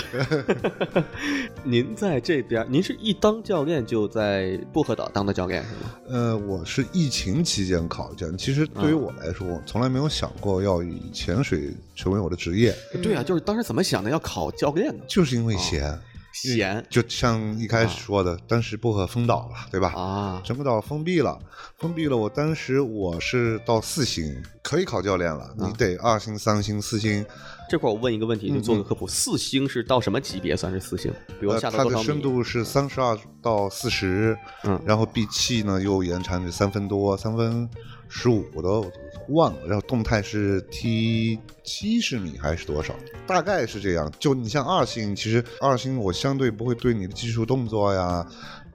[1.63, 5.91] 您在这边，您是一当教练就在薄荷岛当的教练是吗？
[6.07, 15.03] 呃，我是疫情期间考教练，其实对于嗯我来说，我从来没有想过要以潜水成为我的职业，嗯对啊，就是当时怎么想的要考教练呢？
[15.07, 15.99] 就是因为闲。
[16.37, 19.93] 闲就像一开始说的，当时薄荷封岛了，对吧？
[19.93, 21.39] 啊，整个岛封闭了，
[21.77, 22.17] 封闭了。
[22.17, 27.25] 我当时我是到四星，可以考教练了，你得二星、三星、四星。
[27.69, 29.07] 这块我问一个问题，就做个嗯科普。
[29.07, 31.11] 四星是到什么级别算是四星？
[31.39, 32.03] 比如呃，下到多少米？
[32.03, 37.67] 它的深度是三十二到四十，嗯然后闭气呢又延长至三分多，三分
[38.07, 38.91] 十五的我都
[39.29, 39.59] 忘了。
[39.65, 42.93] 然后动态是 T 七十米还是多少？
[43.25, 44.11] 大概是这样。
[44.19, 48.25] 就你像二星，其实二星我相对不会对你的技术动作呀。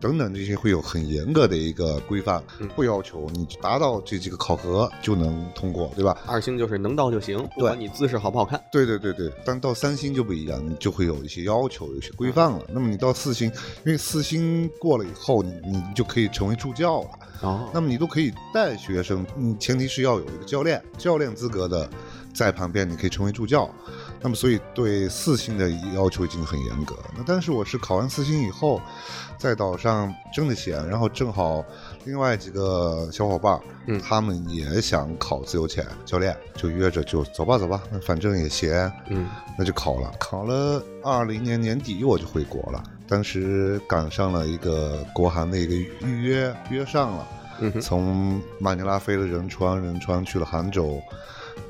[0.01, 2.43] 等等这些会有很严格的一个规范，
[2.75, 6.17] 不要求你达到这几个考核就能通过，对吧？
[6.27, 8.61] 二星就是能到就行，不管你姿势好不好看。
[8.73, 12.63] 对对对对，但到三星就不一样，你就会有一些要求，有一些规范了。
[12.69, 13.51] 那么你到四星，
[13.85, 17.09] 因为四星过了以后，你你就可以成为助教了。
[17.43, 21.89] 哦，那么你都可以带学生，嗯，前提是要有一个教练，教练资格的
[22.35, 23.69] 在旁边，你可以成为助教。
[24.20, 26.94] 那么所以对四星的要求已经很严格。
[27.16, 28.80] 那但是我是考完四星以后，
[29.38, 31.64] 在岛上挣的钱，然后正好
[32.04, 39.26] 另外几个小伙伴，嗯他们也想考自由潜教练，就约着就走吧走吧，那反正也闲，嗯，
[39.59, 40.12] 那就考了。
[40.18, 45.74] 考了二零年年底我就回国了，当时赶上了一个国航的一个
[46.06, 47.26] 预约，约上了。
[47.62, 50.98] 嗯从马尼拉飞了仁川，仁川去了杭州，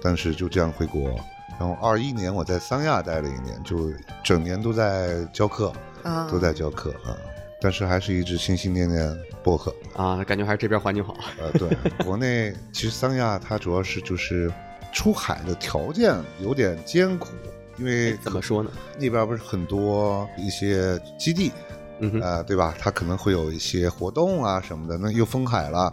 [0.00, 1.18] 但是就这样回国。
[1.61, 3.92] 然后二一年我在三亚待了一年，就
[4.25, 5.70] 整年都在教课，
[6.03, 7.14] 啊，都在教课啊。
[7.61, 9.75] 但是还是一直心心念念播客。
[9.94, 11.14] 啊，感觉还是这边环境好。
[11.38, 11.68] 呃，对，
[12.03, 14.51] 国内其实三亚它主要是就是
[14.90, 17.29] 出海的条件有点艰苦，
[17.77, 18.70] 因为怎么说呢？
[18.99, 21.53] 那边不是很多一些基地，
[21.99, 22.75] 嗯，呃，对吧？
[22.79, 25.92] 它可能会有一些活动啊什么的，那又封海了，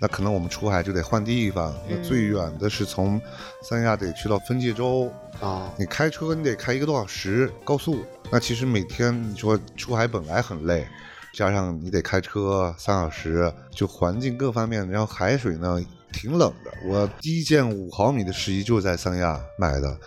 [0.00, 1.74] 那可能我们出海就得换地方。
[1.88, 3.20] 那最远的是从
[3.62, 8.04] 三亚得去到分界洲，啊，你开车你得开一个多小时高速。
[8.30, 10.86] 那其实每天你说出海本来很累，
[11.32, 15.80] 加上你得开车三小时，就环境各方面，然后海水呢
[16.12, 16.72] 挺冷的。
[16.86, 19.98] 我第一件五毫米的湿衣就是在三亚买的，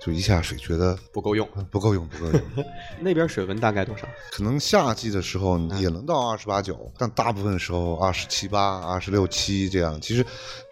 [0.00, 1.46] 就一下水觉得不够用。
[1.70, 2.40] 不够用，不够用。
[3.00, 4.08] 那边水温大概多少？
[4.32, 10.00] 可能夏季的时候也能到二十八九，但大部分时候二十七八、二十六七这样。
[10.00, 10.24] 其实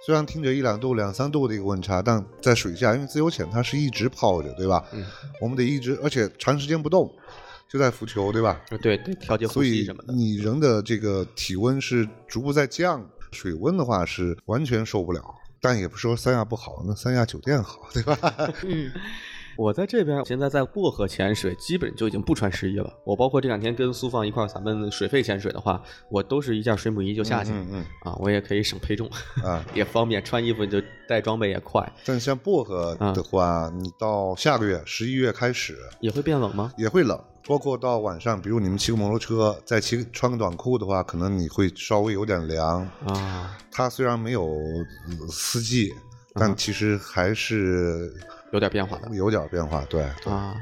[0.05, 4.83] 虽然听着一两度、两三度的一个温差，但在水下，因为自由潜它是一直泡着，对吧？
[4.93, 5.05] 嗯，
[5.41, 7.13] 我们得一直，而且长时间不动，
[7.69, 8.59] 就在浮球，对吧？
[8.81, 10.15] 对对，调节呼所以吸什么的。
[10.15, 15.23] 你人的这个体温是逐步在降，水温的话是完全受不了。
[15.61, 18.19] 但也不说三亚不好，那三亚酒店好，对吧？
[18.65, 18.93] 嗯，
[19.59, 22.89] 我在这边，现在在薄荷潜水，基本就已经不穿湿衣了。
[23.03, 29.11] 我包括这两天跟苏放一块儿，咱们水肺潜水的话，我都是一件水母衣就下去，嗯嗯啊，我也可以省配重，
[29.43, 29.67] 啊。
[29.75, 31.93] 也方便穿衣服就带装备也快。
[32.05, 36.73] 但像薄荷的话，你到下个月十一月开始，也会变冷吗？
[36.79, 42.89] 也会冷，包括到晚上，比如你们骑个摩托车，再骑穿个短裤的话，可能你会稍微有点凉。
[43.09, 45.93] 啊，它虽然没有呃四季，
[46.35, 48.15] 但其实还是
[48.53, 49.85] 有点变化的有点变化。
[49.87, 50.57] 对，对啊。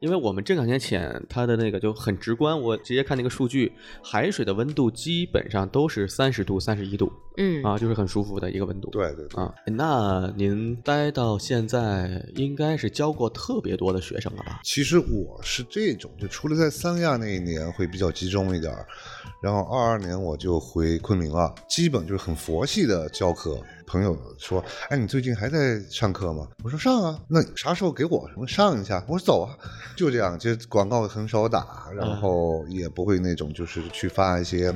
[0.00, 3.70] 因为我们这两年潜，它的那个就很直观，我直接看那个数据，
[4.02, 8.88] 海水的温度基本上都是三十度、三十一度嗯啊，就是很舒服的一个温度。
[8.88, 9.44] 对对对。
[9.44, 14.60] 啊，那您待到现在，应该是教过特别多的学生了吧？
[14.64, 18.74] 其实我是这种，就除了在三亚那一年会比较集中一点，
[19.42, 23.62] 然后二二年我就回昆明了，基本就是很佛系的教课。
[23.90, 28.28] 朋友说：“哎，你最近还在上课吗？”我说：“上啊。”那啥时候给我？
[28.28, 29.04] 什么上一下。
[29.08, 29.58] 我说：“走啊。”
[29.96, 34.72] 就这样，其实广告很少打，然后也不会那种就是去发一些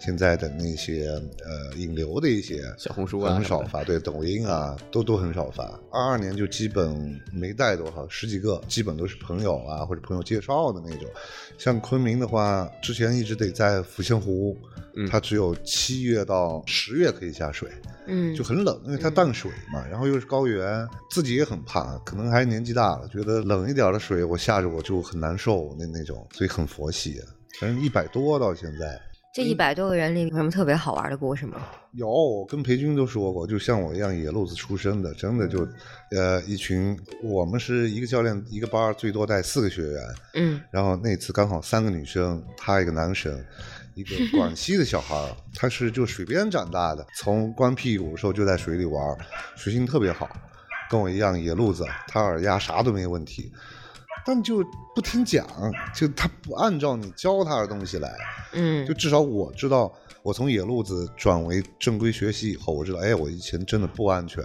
[0.00, 1.06] 现在的那些
[1.44, 5.62] 呃引流的一些小红书啊很少发，对，抖音啊都都很少发。
[5.92, 11.08] 二二年就基本没带多少，十几个，基本都是朋友啊或者朋友介绍的那种。
[11.56, 14.56] 像昆明的话，之前一直得在抚仙湖，
[14.96, 17.70] 嗯它只有七月到十月可以下水，
[18.06, 27.20] 嗯，就很冷，因为它淡水嘛，然后又是高原，自己也很怕，可能还是年纪大了，觉得冷一点的水我下着我就很难受那那种，所以很佛系。
[27.60, 29.00] 反正一百多到现在。
[29.34, 31.58] 这一百多个人里有什么特别好玩的故事吗？
[31.92, 35.68] 有，我跟裴军都说过，就像我一样野路子出身的，真的就，
[36.10, 40.02] 呃，一群，我们是一个教练一个班，最多带四个学员，
[40.36, 43.38] 嗯然后那次刚好三个女生，他一个男生，
[43.96, 49.16] 一个广西的小孩儿，他是就水边长大的，从光屁股的时候就在水里玩，
[49.56, 50.28] 水性特别好，
[50.90, 53.50] 跟我一样野路子，他耳压啥都没问题，
[54.26, 54.62] 但就
[54.94, 55.46] 不听讲，
[55.94, 58.14] 就他不按照你教他的东西来，
[58.52, 59.90] 嗯就至少我知道，
[60.22, 64.44] 我从野路子转为正规学习以后，我知道，哎，我以前真的不安全，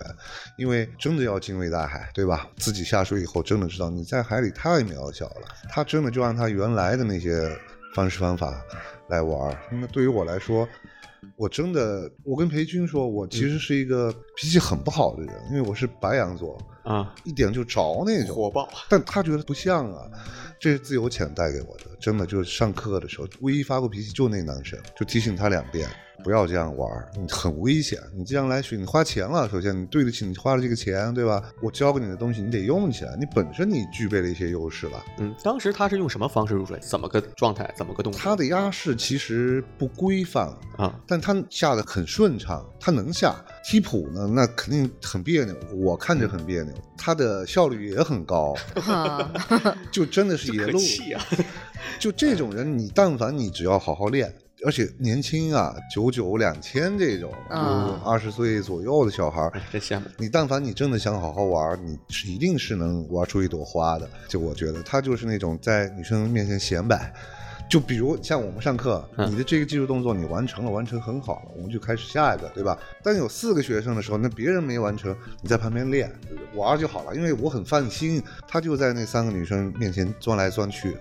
[0.58, 2.48] 因为真的要敬畏大海，对吧？
[2.56, 7.54] 自己下水以后，真的知道你在海里太渺小了，他真的就按他原来的那些
[7.94, 8.62] 方式方法
[9.10, 9.58] 来玩。
[9.72, 10.68] 那对于我来说，
[11.36, 16.58] 我真的，我跟裴军说，我其实是一个脾气很不好的人，因为我是白羊座。
[16.84, 18.36] 啊，一点就着那种。
[18.36, 18.68] 火爆。
[18.90, 20.10] 但他觉得不像啊，
[20.60, 25.88] 这是自由潜带给我的，真的就是上课的时候，唯一发过脾气就那男生，就提醒他两遍，
[26.24, 28.00] 不要这样玩儿，你很危险。
[28.14, 31.42] 你这样来学，你花钱了，首先你对得起你花了这个钱，对吧？
[31.62, 35.04] 我教给你的东西你得用起来，你本身你具备了一些优势了。
[35.20, 36.80] 嗯，当时他是用什么方式入水？
[36.82, 37.74] 怎么个状态？
[37.78, 38.22] 怎么个动作？
[38.22, 43.36] 他的压式其实不规范，啊，但他下的很顺畅，他能下。
[43.64, 46.74] 踢谱呢，那肯定很别扭，我看着很别扭。
[46.98, 48.56] 他的效率也很高，
[49.92, 50.80] 就真的是野路。
[52.00, 54.34] 就这种人，你但凡你只要好好练，
[54.66, 60.06] 而且年轻啊，九九两千这种，啊二十岁左右的小孩真羡慕。
[60.18, 64.08] 你但凡你真的想好好玩，你是一定是能玩出一朵花的。
[64.28, 67.14] 就我觉得他就是那种在女生面前显摆。
[67.72, 72.78] 就比如像我们上课，嗯你的这个技术动作你完成了，完成很好了，我们就开始下一个，对吧？
[73.02, 76.12] 但有四个学生的时候，那别人没完成，你在旁边练
[76.54, 78.22] 玩就好了，因为我很放心。
[78.46, 80.98] 他就在那三个女生面前钻来钻去，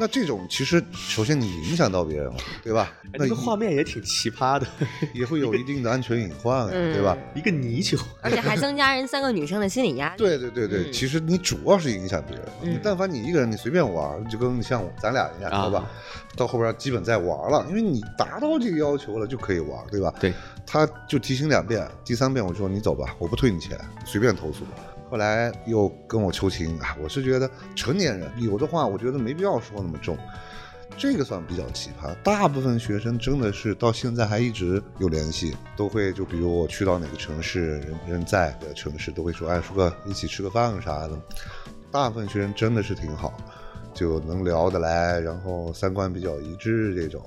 [0.00, 2.90] 那这种其实首先你影响到别人了，对吧？
[3.04, 4.66] 哎那这个画面也挺奇葩的，
[5.12, 7.14] 也会有一定的安全隐患，嗯对吧？
[7.34, 7.98] 一个泥鳅。
[8.22, 10.14] 而且还增加人三个女生的心理压力。
[10.16, 12.46] 对对对对，嗯其实你主要是影响别人。
[12.62, 15.90] 嗯你但凡你一个人，你随便玩，就跟像咱俩一样，啊好吧？
[16.36, 20.12] 到后边基本在玩了，因为你达到这个要求了，就可以玩，对吧？
[20.20, 20.32] 对，
[20.66, 24.64] 他就提醒两遍，第三遍我说你走吧，我不退你钱，随便投诉。
[25.10, 30.18] 后来又跟我求情啊，我是觉得成年人有的话，我觉得没必要说那么重。
[30.96, 41.18] 这个算比较奇葩，大部分学生真的是到现在还一直有联系，都会就比如我去到哪个城市，人人在的城市都会说，哎，叔哥一起吃个饭啥的。
[41.90, 43.36] 大部分学生真的是挺好，
[43.94, 47.22] 就能聊得来，然后三观比较一致这种。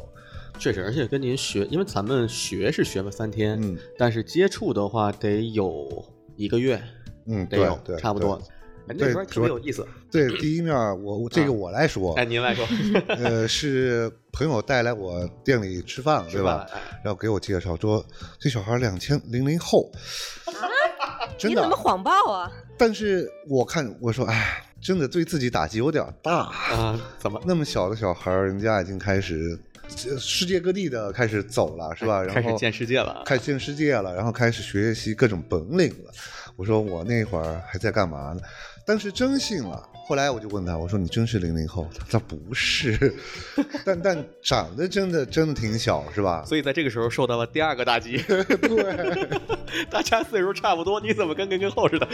[0.59, 6.03] 确实，而且跟您学，因为咱们学是学了三天，嗯但是接触的话得有
[6.35, 6.81] 一个月，
[7.27, 8.33] 嗯，得有对对，差不多。
[8.33, 8.41] 哎
[8.89, 9.85] 那对边特别有意思。
[10.09, 10.29] 对。
[10.37, 12.65] 第一面我我这个啊我来说，哎，您来说，
[13.19, 16.65] 呃，是朋友带来我店里吃饭，对吧？
[17.03, 18.01] 然后给我介绍说，
[18.39, 19.91] 这小孩两千零零后，
[21.37, 21.75] 真的你怎么。
[21.75, 22.49] 谎报啊？
[22.77, 26.47] 但是我看我说，哎，真的对自己打击有点大。
[26.47, 29.57] 啊，怎么那么小的小孩儿，人家已经开始
[30.09, 32.21] 呃世界各地的开始走了，是吧？
[32.21, 33.23] 然后开始见世界了？
[33.25, 36.11] 开始见世界了，然后开始学习各种本领了。
[36.55, 38.41] 我说我那会儿还在干嘛呢？
[38.85, 39.89] 当时真信了。
[40.07, 41.85] 后来我就问他，我说你真是零零后？
[41.99, 43.13] 他说不是，
[43.83, 46.45] 但但长得真的真的挺小，是吧？
[46.47, 48.17] 所以在这个时候受到了第二个打击。
[48.25, 49.27] 对，
[49.91, 52.07] 大家岁数差不多，你怎么跟零零后似的？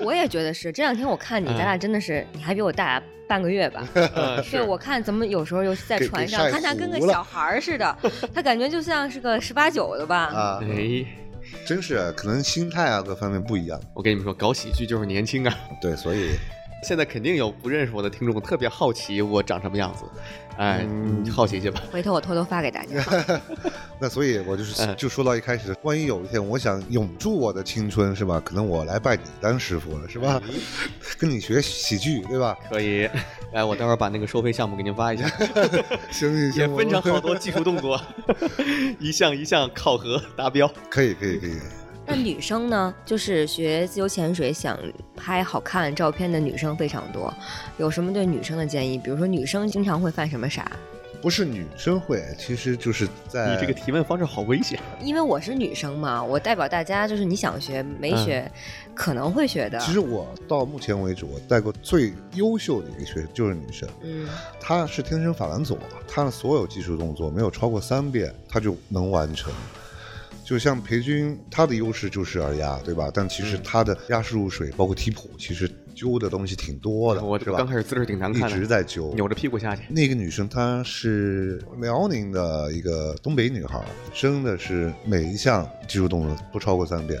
[0.00, 0.72] 我也觉得是。
[0.72, 3.86] 这两天我看你，咱俩真的是，你还比我大半个月吧？
[3.94, 7.94] 嗯，对，是我看怎么有时候又在船上看他跟个小孩似的，
[8.34, 10.16] 他感觉就像是个十八九的吧？
[10.32, 11.04] 啊，哎，
[11.64, 13.80] 真是可能心态啊各方面不一样。
[13.92, 15.58] 我跟你们说，搞喜剧就是年轻啊。
[15.80, 16.30] 对，所以
[16.84, 20.04] 现在肯定有不认识我的听众特别好奇我长什么样子，
[20.58, 21.82] 哎，嗯你好奇去吧。
[21.90, 23.02] 回头我偷偷发给大家。
[23.98, 28.40] 那所以，我就是嗯就说到一开始，万一有一天我想永驻我的青春，是吧？
[28.44, 30.40] 可能我来拜你当师傅了，是吧？
[31.18, 32.56] 跟你学喜剧，对吧？
[32.68, 33.08] 可以，
[33.52, 35.26] 哎，我待会儿把那个收费项目给您发一下，
[36.12, 38.00] 行行行，也分成好多技术动作，
[39.00, 40.70] 一项一项考核达标。
[40.90, 41.56] 可以可以可以。
[42.06, 44.78] 那女生呢，就是学自由潜水想
[45.16, 47.32] 拍好看照片的女生非常多，
[47.78, 48.98] 有什么对女生的建议？
[48.98, 50.70] 比如说女生经常会犯什么傻？
[51.22, 54.78] 不是女生会，其实就是在你这个提问方式好危险。
[55.00, 58.46] 因为我是女生嘛，我代表大家，就是你想学没学，
[58.94, 59.78] 可能会学的。
[59.78, 64.28] 其实我到目前为止，我带过最优秀的一个学生就是女生，嗯，
[64.60, 69.50] 她是天生法兰佐，她的所有技术动作没有超过三遍，她就能完成。
[70.44, 73.10] 就像裴军，他的优势就是耳压，对吧？
[73.12, 77.38] 但其实他的压式入水，包括踢谱，其实揪的东西挺多的，我？
[77.38, 79.82] 刚开始姿势挺难看的一，直在揪，扭着屁股下去。
[79.88, 83.82] 那个女生她是辽宁的一个东北女孩，
[84.12, 87.18] 真的是每一项技术动作不超过三遍。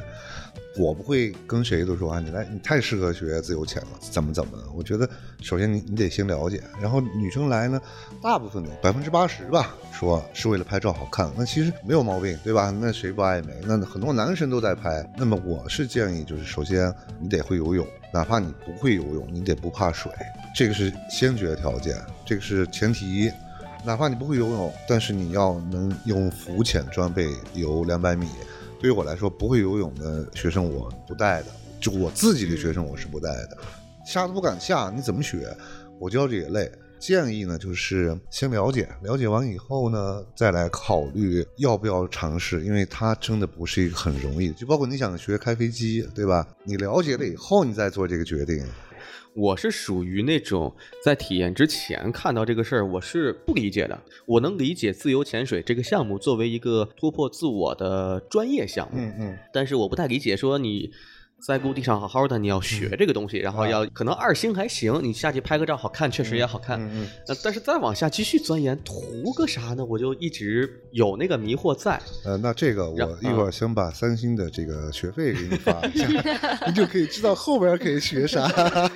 [0.76, 4.64] 我不会跟谁都说啊，你来，你太适合学自由潜了，怎么怎么的。
[4.74, 5.08] 我觉得
[5.40, 7.80] 首先你你得先了解，然后女生来呢，
[8.20, 12.70] 大部分的百分之八十吧，说是为了拍照好看，那其实没有毛病，对吧？
[12.80, 13.54] 那谁不爱美？
[13.64, 15.08] 那很多男生都在拍。
[15.16, 20.10] 那么我是建议，就是首先你得会游泳，哪怕你不会游泳，你得不怕水，
[20.56, 23.30] 这个是先决条件，这个是前提。
[23.86, 28.26] 哪怕你不会游泳，但是你要能用浮潜装备游两百米。
[28.84, 31.46] 对于我来说，不会游泳的学生我不带的，
[31.80, 33.56] 就我自己的学生我是不带的，
[34.04, 35.56] 下都不敢下，你怎么学？
[35.98, 36.70] 我教着也累。
[36.98, 44.52] 建议呢，就是先了解，了解完以后呢，再来考虑要不要尝试，因为它真的不是一个很容易。
[44.52, 46.46] 就包括你想学开飞机，对吧？
[46.62, 48.62] 你了解了以后，你再做这个决定。
[49.34, 54.00] 我是属于那种在体验之前看到这个事儿，我是不理解的。
[54.26, 60.90] 我能理解自由潜水这个项目作为一个突破自我的专业项目，嗯嗯，但是我不太理解说你。
[61.46, 66.80] 在陆地上好好的，你要学这个东西，然后要可能二星还行，你下去拍个照好看，确实也好看。
[66.80, 67.08] 嗯嗯。
[67.28, 69.84] 那但是再往下继续钻研，图个啥呢？
[69.84, 72.00] 我就一直有那个迷惑在。
[72.24, 76.08] 呃，那这个我一会儿先把三星的这个学费给你发一下，
[76.66, 78.50] 你就可以知道后边可以学啥。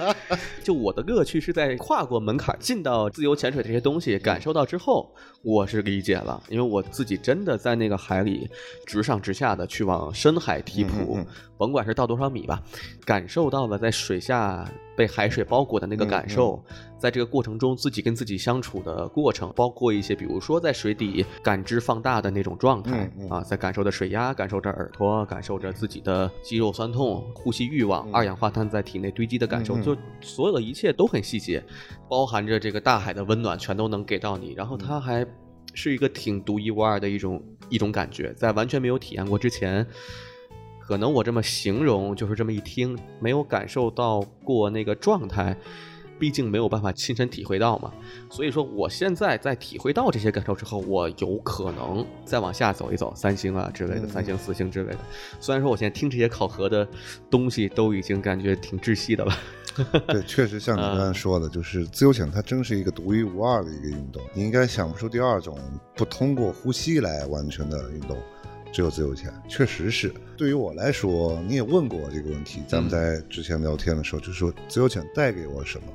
[0.64, 8.48] 就我的乐趣是在跨过门槛，进到自由潜水这些东西，感受到之后，我是理解了，因为我自己真的在那个海里
[8.86, 11.18] 直上直下的去往深海提普，
[11.58, 12.37] 甭管是到多少米。
[12.38, 12.62] 你吧，
[13.04, 14.64] 感受到了在水下
[14.96, 16.62] 被海水包裹的那个感受，
[16.98, 31.62] 在这个过程中自己跟自己相处的过程，包括一些比如说在水底感知放大的那种状态啊，在感受着水压，感受着耳朵，感受着自己的肌肉酸痛、呼吸欲望、二氧化碳在体内堆积的感受，就所有的一切都很细节，
[32.08, 34.52] 包含着这个大海的温暖，全都能给到你。
[34.52, 35.26] 然后它还
[35.74, 39.86] 是一个挺独一无二的一种一种感觉，在完全没有体验过之前。
[40.88, 45.54] 可能我这么形容，就是这么一听，没有感受到过那个状态，
[46.18, 47.92] 毕竟没有办法亲身体会到嘛。
[48.30, 54.98] 所以说，我现在在体会到这些感受之后，我有可能再往下走一走，三星啊之类的，三星、四星之类的。
[55.38, 56.88] 虽然说我现在听这些考核的
[57.28, 59.32] 东西，都已经感觉挺窒息的了。
[60.08, 65.58] 对，确实像你刚才说的，就是自由潜，它真是一个独一无二的一个运动，你应该想不出第二种
[65.94, 68.16] 不通过呼吸来完成的运动。
[68.72, 70.12] 只有自由潜，确实是。
[70.36, 75.86] 对于我来说，你也问过我这个问题，咱们在之前聊天的时候，就说自由潜带给我什么，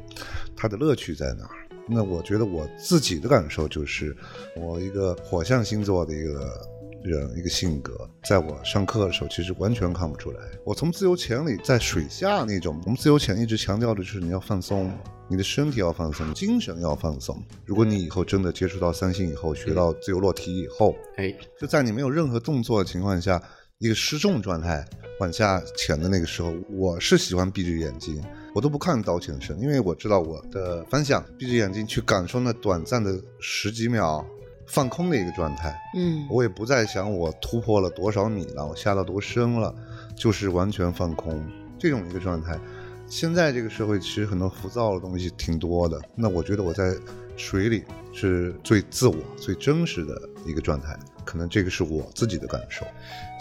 [0.56, 1.56] 它的乐趣在哪儿？
[1.88, 4.16] 那我觉得我自己的感受就是，
[4.56, 6.74] 我一个火象星座的一个。
[7.04, 10.40] 人一个性格，在我上课的时候，其实完全看不出来。
[10.66, 14.92] 我从自由潜里，在水下那种，我们自由潜一直强调的就是你要放松，
[15.30, 17.42] 你的身体要放松，精神要放松。
[17.66, 23.42] 如果你以后真的接触到三星以后，学到自由落体以后，哎，就在你没有任何动作的情况下，
[23.80, 24.86] 一个失重状态
[25.20, 28.24] 往下潜的那个时候，我是喜欢闭着眼睛，
[28.56, 34.26] 我都不看导潜声，因为我知道我的方向，闭着眼睛去感受那短暂的十几秒。
[34.68, 39.74] 放空的一个状态，嗯，我也不再想我突破了多少米了，我下到多深了，
[40.16, 41.46] 就是完全放空
[41.78, 42.58] 这种一个状态。
[43.06, 46.96] 现在这个社会其实很多浮躁的东西挺多的，那我觉得我在
[47.36, 52.86] 水里是最自我、最真实的一个状态，可能这个是我自己的感受。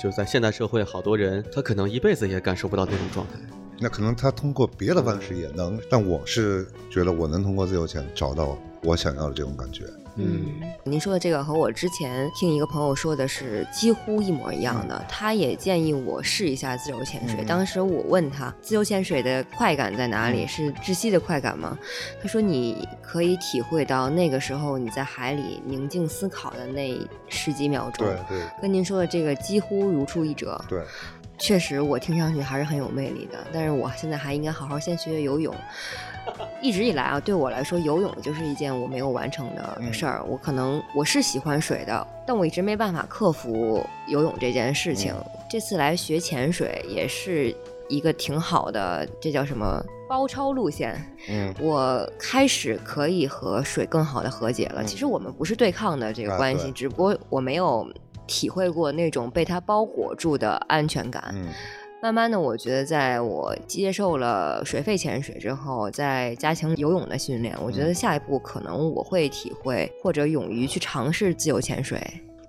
[0.02, 3.38] 就是在现代社会，好多人他可能一辈子也感受不到那种状态，
[3.78, 9.84] 那可能他通过别的方式也能，但我是觉得我能通过自由潜找到我想要的这种感觉。
[10.16, 15.04] 嗯，您说的这个和我之前听一个朋友说的是几乎一模一样的。
[15.08, 17.44] 他也建议我试一下自由潜水。
[17.44, 20.46] 当时我问他，自由潜水的快感在哪里？
[20.46, 21.78] 是窒息的快感吗？
[22.20, 26.98] 他说你可以体会到那个时候你在海里宁静思考的那
[27.28, 28.06] 十几秒钟。
[28.06, 30.62] 对对，跟您说的这个几乎如出一辙。
[30.68, 30.82] 对。
[31.38, 33.44] 确实，我听上去还是很有魅力的。
[33.52, 35.52] 但是我现在还应该好好先学学游泳。
[36.62, 40.22] 一直以来啊，对我来说，游泳就是一件我没有完成的事儿。
[40.24, 45.14] 我可能我是喜欢水的，但我一直没办法克服游泳这件事情。
[45.50, 47.54] 这次来学潜水也是
[47.88, 50.94] 一个挺好的，这叫什么包抄路线？
[51.28, 54.84] 嗯，我开始可以和水更好的和解了。
[54.84, 57.88] 其实我们不是对抗的这个关系，只不过我没有。
[58.24, 61.34] 体会过那种被它包裹住的安全感。
[62.02, 72.02] 慢慢的，我觉得在我接受了水肺潜水之后，再加强游泳的训练，我觉得下一步可能我会体会或者勇于去尝试自由潜水。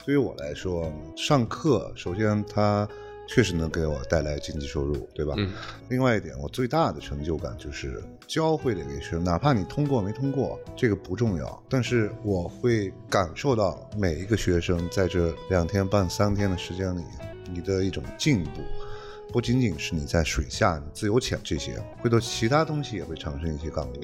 [0.04, 2.89] 对于我来说，上课首先它。
[3.26, 5.34] 确实能给我带来经济收入，对吧？
[5.38, 5.49] 嗯。
[5.88, 17.01] 另外一点，我最大的成就感就是教会了一个学生，哪怕你通过没通过，这个不重要，但是我会感受到每一个学生在这两天半、三天的时间里，
[17.49, 18.60] 你的一种进步。
[19.34, 24.00] 不仅仅是你在水下你自由潜这些，回头其他东西也会产生一些感悟，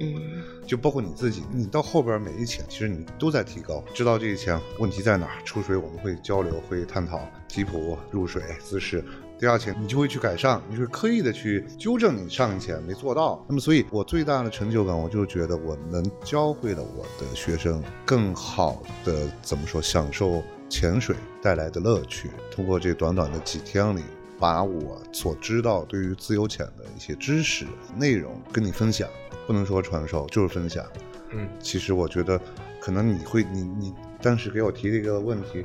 [0.66, 9.06] 就包括你自己，你到后边每一潜，其实你都在提高，知道这一潜问题在哪儿，出水我们会交流，会探讨吉普入水姿势，
[9.38, 13.46] 第二潜你就会去改善，你会刻意的去纠正你上一潜没做到。
[13.48, 24.02] 那么，所以我最大的成就感，我就觉得我能教会了我的学生更好的怎么说享受潜水带来的乐趣，通过这短短的几天里。
[24.40, 29.08] 把我所知道对于自由潜的一些知识内容跟你分享，
[29.46, 30.86] 不能说传授，就是分享。
[31.32, 32.40] 嗯，其实我觉得
[32.80, 35.64] 可能你会你你当时给我提的一个问题，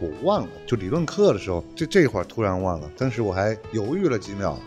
[0.00, 4.58] 我忘了，就理论课的时候，这这会儿突然忘了，当时我还犹豫了几秒。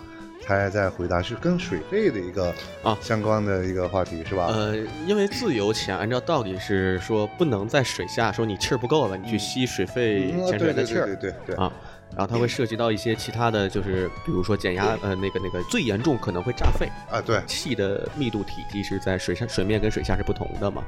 [0.41, 2.51] 才在回答是跟水费的一个
[2.82, 4.47] 啊相关的一个话题是吧？
[4.47, 11.72] 呃，因为自由潜按照道理是说不能在水下说你气儿不够了，你去吸水肺嗯潜水员的气儿、对对对对对啊，
[12.20, 20.84] 然后它会涉及到一些其他的就是比如说减压呃那个那个最严重可能会炸肺，啊对，气的密度体积是在水上水面跟水下是不同的嘛。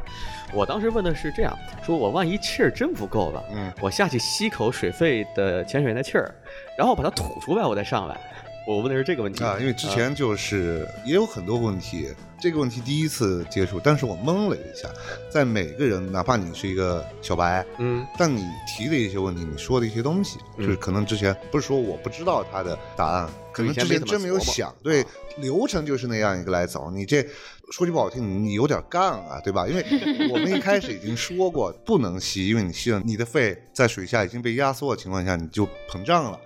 [0.51, 6.29] 我当时问的是这样，说我万一气儿真不够了，嗯我下去吸口水肺的潜水员的气儿，
[6.77, 8.19] 然后把它吐出来，我再上来。
[8.67, 12.07] 我问的是这个问题啊，因为之前就是也有很多问题，
[12.39, 14.87] 这个问题第一次接触，但是我懵了一下，
[15.29, 25.07] 在每个人，哪怕你是一个小白，嗯但你提的一些问题，你说的一些东西，嗯就是可能之前不是说我不知道他的答案，可能之前真没有想，对啊，
[25.37, 27.25] 流程就是那样一个来走，你这。
[27.71, 29.65] 说句不好听，你有点杠啊，对吧？
[29.65, 29.85] 因为
[30.29, 36.37] 我们一开始已经说过，不能吸，因为你吸了，你的肺在水下已经被压缩的情况下，你就膨胀了。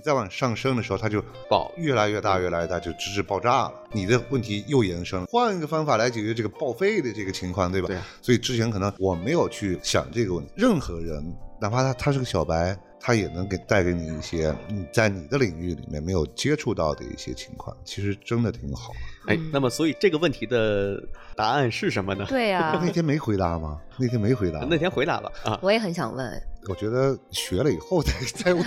[0.00, 3.72] 你再往上升的时候，它就爆越来越大，越来越大，就直至爆炸了。
[3.92, 7.88] 你的问题又延伸了，换一个方法来解决这个报废的这个情况，对吧？
[7.88, 10.50] 对所以之前可能我没有去想这个问题。
[10.56, 11.22] 任何人，
[11.60, 18.92] 哪怕他他是个小白，他也能给带给你一些你在你的领域里面没有接触到的一些情况，其实真的挺好。
[19.26, 20.98] 哎，那么所以这个问题的
[21.36, 22.24] 答案是什么呢？
[22.26, 23.78] 对呀、 那天没回答吗？
[23.98, 24.60] 那天没回答。
[24.60, 28.62] 那天回答了啊，我也很想问，我觉得学了以后 再再问。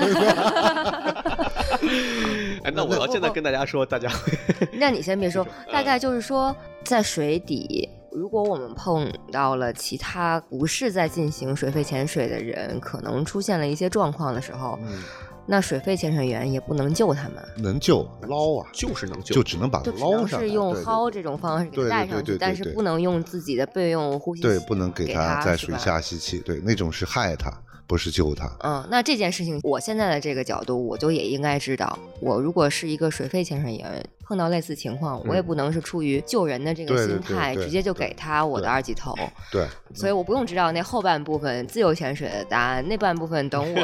[2.63, 4.37] 哎，那我要现在跟大家说，大家会
[4.73, 15.03] 那你先别说， 嗯大概就是说，在水底，如果我们碰到了其他不是在进行水肺潜水的人，可能出现了一些状况的时候，嗯，
[15.45, 20.47] 那水肺潜水员也不能救他们，能救捞啊，就是能救，就只能把捞上来。
[20.47, 27.51] 是用薅这种方式给带上去，对对对对但是不能用自己的备用呼吸器对，不能给给他在水下吸气，对，那种是害他，
[27.87, 28.49] 不是救他。
[28.61, 39.13] 嗯，那这件事情，我现在的这个角度，我就也应该知道，我如果是一个水肺潜水员，碰到类似情况，我也不能是出于救人的这个对对对心态，对直接就给他我的二级头。
[39.51, 43.81] 对，所以我不用知道那后半部分自由潜水的答案，那半部分等我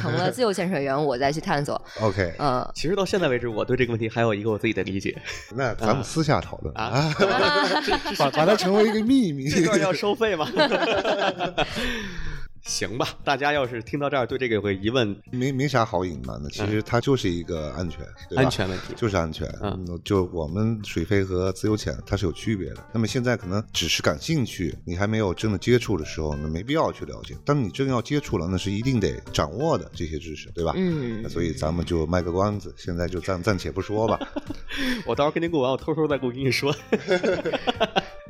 [0.00, 1.80] 成了自由潜水员，我再去探索。
[2.00, 5.16] OK，嗯，其实到现在为止，我对这个问题还有一个我自己的理解
[5.54, 7.12] 那咱们私下讨论啊，
[8.18, 9.48] 把把它成为一个秘密。
[9.48, 10.46] 这段要收费吗？
[12.68, 19.48] 行吧，大家要是听到这儿对这个有个疑问，没没啥好隐瞒的，其实它就是一个安全，对吧安全问题就是安全。
[19.62, 22.84] 嗯嗯，就我们水肺和自由潜它是有区别的。
[22.92, 27.34] 那么现在可能只是感兴趣，你还没有真的接触的时候，那没必要去了解。
[27.42, 30.74] 当你真要接触了，那是一定得掌握的这些知识，对吧？
[30.76, 34.20] 嗯所以咱们就卖个关子，现在就暂暂且不说吧。
[35.06, 36.74] 我到时候跟您过完，我偷偷再过跟你说。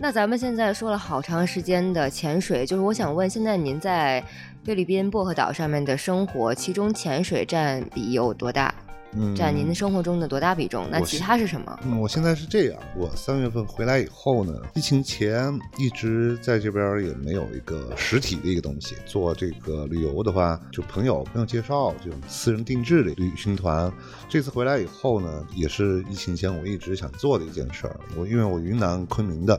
[0.00, 4.22] 那咱们现在说了好长时间的潜水，就是我想问，现在您在
[4.62, 8.72] 菲律宾薄荷岛上面的生活，其中潜水占比有多大？
[9.12, 10.86] 嗯，占您的生活中的多大比重？
[10.90, 11.80] 那其他是什么？
[11.84, 18.94] 嗯，我现在是这样，我三月份回来以后呢，疫情前一直在这边也没有一个实体的一个东西。
[19.06, 23.90] 做这个旅游的话，就朋友朋友介绍这种私人定制的旅行团。
[24.28, 27.98] 这次回来以后呢，也是疫情前我一直想做的一件事儿。
[28.16, 29.58] 我因为我云南昆明的。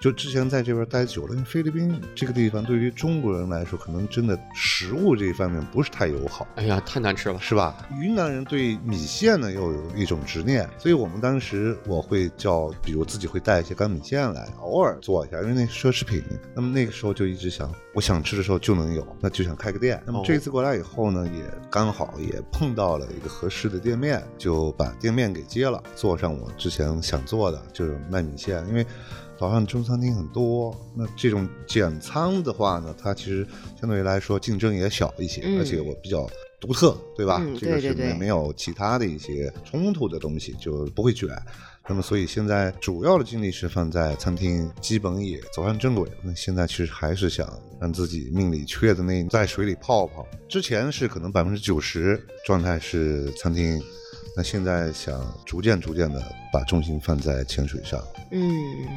[0.00, 6.48] 就之前在这边待久了，因为菲律宾这个地方对于中国人来说，可能真的食物这一方面不是太友好。
[6.56, 7.38] 哎呀，太难吃了。
[7.38, 7.86] 是吧？
[8.00, 16.22] 云南人对米线呢又有一种执念，所以我们当时我会叫，比如自己会带一些干米线来，偶尔做一下，因为那是奢侈品。
[16.54, 20.02] 那么那个时候就一直想，我想吃的时候就能有，那就想开个店。
[20.06, 28.86] 那么这次过来以后呢，也刚好也碰到了一个合适的店面，就把店面给接了，做上我之前想做的，就是卖米线，因为。
[29.40, 33.46] 岛上中餐厅很多，那这种简餐的话呢，它其实
[33.80, 36.28] 相对于来说竞争也小一些，嗯而且我比较
[36.60, 37.40] 独特，对吧？
[37.42, 41.30] 嗯这个是没有其他的一些冲突的东西，就不会卷。
[41.88, 46.06] 那么，所以现在主要的精力是放在餐厅，基本也走上正轨。
[46.22, 50.24] 那现在其实还是想让自己命里缺的那在水里泡泡。
[50.50, 53.82] 之前是可能百分之九十状态是餐厅，
[54.40, 56.18] 那现在想逐渐逐渐的
[56.50, 58.02] 把重心放在潜水上。
[58.30, 58.50] 嗯，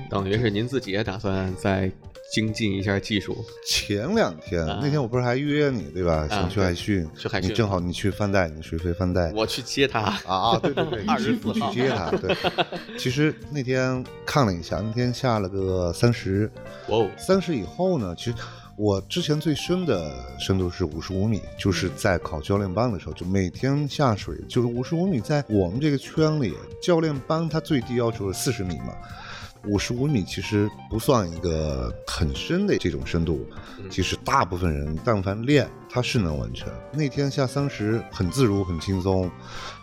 [0.10, 1.92] 等于是您自己也打算再
[2.32, 3.36] 精进一下技术。
[3.68, 6.26] 前两天、啊那天我不是还约你对吧？
[6.30, 10.00] 想去对海训，去海训你正好你去饭带，你水费饭带，我去接他。
[10.00, 12.10] 啊啊，对对对， 二十四号去接他。
[12.12, 12.34] 对，
[12.98, 16.50] 其实那天看了一下，那天下了个三十，
[16.88, 18.36] 哦，三十以后呢，其实
[18.76, 28.94] 我之前最深的深度是五十五米，就是在考教练班的时候，就每天下水就是五十五米，在我们这个圈里，教练班它最低要求是四十米嘛。
[29.68, 33.46] 五十五米其实不算一个很深的这种深度，
[33.90, 36.74] 其实大部分人但凡练，他是能完成。
[36.92, 39.30] 那天下三十很自如很轻松，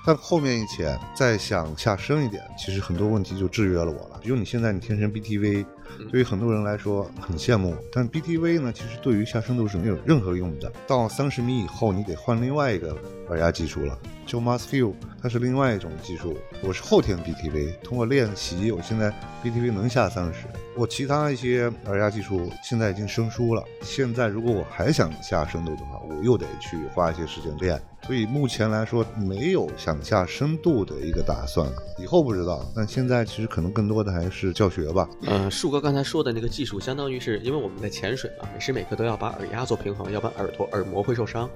[0.04, 4.18] 但后面一潜再想下深一点，其实很多问题就制约了我了。
[4.20, 5.64] 比如你现在你天生 BTV，
[6.10, 10.72] 对于很多人来说很羡慕，但 BTV 呢，其实对于下深度是没有任何用的。
[10.84, 12.96] 到三十米以后，你得换另外一个
[13.28, 13.96] 耳压技术了。
[14.26, 16.36] 就 Must Feel，它是另外一种技术。
[16.62, 19.12] 我是后天 BTV，通过练习，我现在
[19.44, 20.46] BTV 能下三十。
[20.76, 23.64] 我其他一些耳压技术现在已经生疏了。
[23.82, 27.80] 现在如果我还想下深度的话，我又得去花一些时间练。
[28.06, 31.68] 所以目前来说，没有想下深度的一个打算。
[31.98, 35.06] 以后不知道，但现在其实可能更多的还是教学吧。
[35.26, 41.48] 嗯，树哥刚才说的那个技术，相当于是因为我们在潜水嘛，每时每刻都要把耳压做平衡，要不然耳朵耳膜会受伤。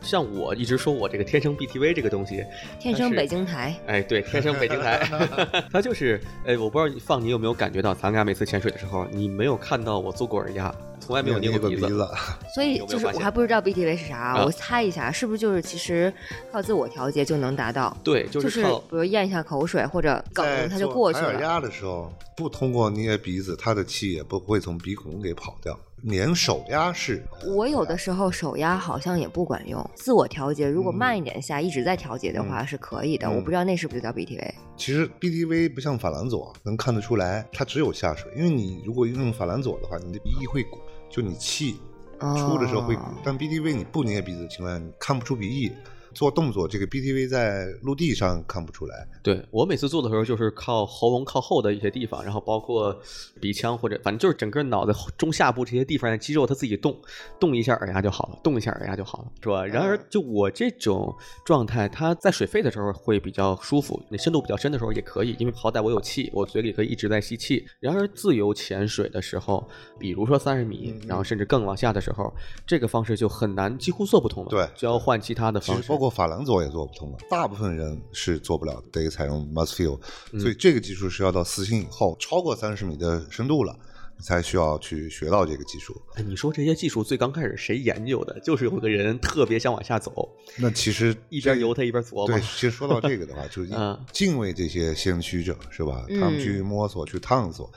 [0.00, 2.44] 像我一直说我这个天生 BTV 这个东西，
[2.78, 5.04] 天生北京台，哎，对，天生北京台，
[5.72, 10.72] 它就是，哎，我不知道放你有没有感觉到，咱俩每次潜水的时候，你没有看到我做过耳压，
[11.08, 12.06] 从来没有捏过鼻子，
[12.54, 16.12] 所以就是我还不知道 BTV 是啥，我猜一下，是不是就是其实
[16.52, 17.96] 靠自我调节就能达到？
[18.04, 21.28] 对，就是比如咽一下口水或者梗，它就过去了。
[21.28, 25.74] 耳压的时候不通过捏鼻子，它的气也不会从鼻孔给跑掉。
[26.02, 27.24] 连手压是，
[27.56, 33.28] 我有的时候手压好像也不管用，自我调节如果慢一点下，一直在调节的话是可以的。
[33.28, 34.52] 我不知道那是不是叫 BTV。
[34.76, 40.78] 其实 BTV 不像法兰佐能看得出来，它只有下水，因为你如果用法兰佐的话，你的鼻翼会鼓，
[41.10, 41.80] 就你气
[42.20, 45.72] 出的时候会鼓，但 BTV 你不捏鼻子的情况下，你看不出鼻翼。
[46.18, 49.06] 做动作，这个 BTV 在陆地上看不出来。
[49.22, 53.00] 对我每次做的时候，就是靠喉咙靠后的一些地方，然后包括
[53.40, 57.00] 鼻腔或者反正就是整个脑袋中下部这些地方的肌肉，它自己动
[57.38, 59.64] 动一下，耳压就好了，动一下耳压就好了，是吧？
[59.64, 61.14] 然而就我这种
[61.44, 67.64] 状态，它在水肺的时候会比较舒服，你深度比较深的时候也可以，因为好歹我有气，我嘴里可以一直在吸气。
[67.78, 69.64] 然而自由潜水的时候，
[70.00, 72.34] 比如说三十米，然后甚至更往下的时候，
[72.66, 74.50] 这个方式就很难，几乎做不通了。
[74.50, 75.88] 对，就要换其他的方式。
[75.88, 79.98] 包括法兰佐也做不通了，大部分人是做不了，得采用 Must Feel，
[80.40, 83.76] 所以这个技术是要到四星以后，超过三十米的深度了。
[84.20, 86.00] 才需要去学到这个技术。
[86.14, 88.38] 哎，你说这些技术最刚开始谁研究的？
[88.40, 90.28] 就是有个人特别想往下走。
[90.56, 92.26] 那其实一边游他一边琢磨。
[92.26, 93.70] 对，其实说到这个的话，就 是
[94.12, 96.04] 敬畏这些先驱者，是吧？
[96.08, 97.70] 他们去摸索、去探索，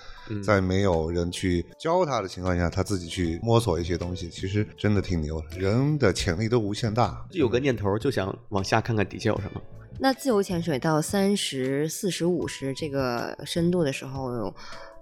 [0.44, 5.44] 在没有人去教他的情况下，他自己去摸索一些东西，其实真的挺牛。
[5.58, 7.26] 人的潜力都无限大。
[7.30, 9.62] 就有个念头，就想往下看看底下有什么。
[10.00, 14.54] 那自由潜水到三十四十五十这个深度的时候。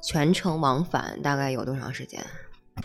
[0.02, 2.24] 全程往返大概有多长时间？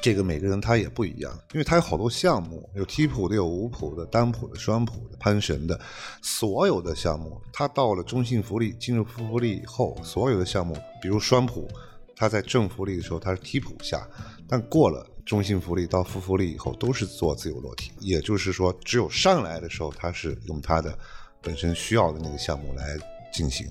[0.03, 5.79] 这个每个人他也不一样，因为他有好多项目，有梯普的，有五普的，单普的，双普的，攀绳的，
[6.21, 11.69] 所有的项目，他到了中性浮力进入负浮力以后，所有的项目，比如双普，
[12.17, 14.05] 他在正浮力的时候他是梯普下，
[14.49, 20.99] 但过了中性浮力到负浮力以后都是做自由落体，也就是说，只有上来的时候他是用他的
[21.41, 22.97] 本身需要的那个项目来
[23.33, 23.65] 进行。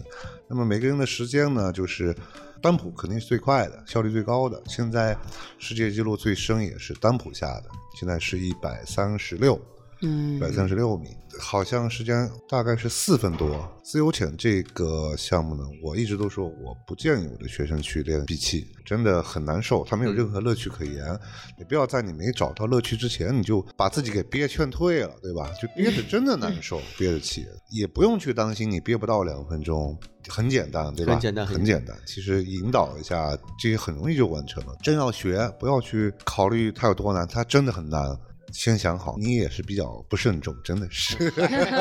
[0.48, 2.16] 那么每个人的时间呢，就是。
[2.64, 4.64] 单普肯定是最快的，效率最高的。
[4.68, 5.14] 现在
[5.60, 9.60] 世界纪录最深也是单普下的，现在是一百三十六。
[10.08, 13.72] 一百三十六米，好像时间大概是四分多。
[13.82, 21.18] 自由潜这个项目呢，我一直都说我不建议我的学生去练闭气，真的很难受，他没有任何乐趣可言。
[21.58, 25.50] 你不要在你没找到乐趣之前，你就把自己给憋劝退了，对吧？
[25.62, 29.98] 就憋着真的难受，憋着气，也不用去担心你憋不到两分钟，
[30.28, 31.14] 很简单，对吧？
[31.14, 31.96] 很简单，很简单。
[32.06, 34.76] 其实引导一下，这些很容易就完成了。
[34.84, 38.18] 真要学，不要去考虑它有多难，它真的很难。
[38.54, 41.18] 先想好，你也是比较不慎重，真的是。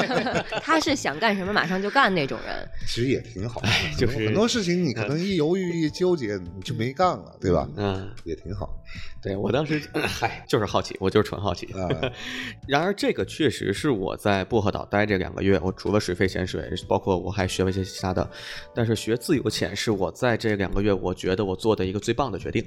[0.62, 3.61] 他是想干什么马上就干那种人，其实也挺好。
[3.99, 7.68] 就是很多事情你可能一犹豫一纠结，你就没干了，对吧？
[7.77, 8.75] 嗯，也挺好。
[9.23, 11.68] 对我当时，嗨，就是好奇，我就是纯好奇。
[12.66, 18.29] 然而，这个确实是我在薄荷岛待这两个月，我除了水肺潜水，包括我还学了一些其他的。
[18.75, 22.66] 但是学自由潜是我在这两个月我觉得我做的一个最棒的决定。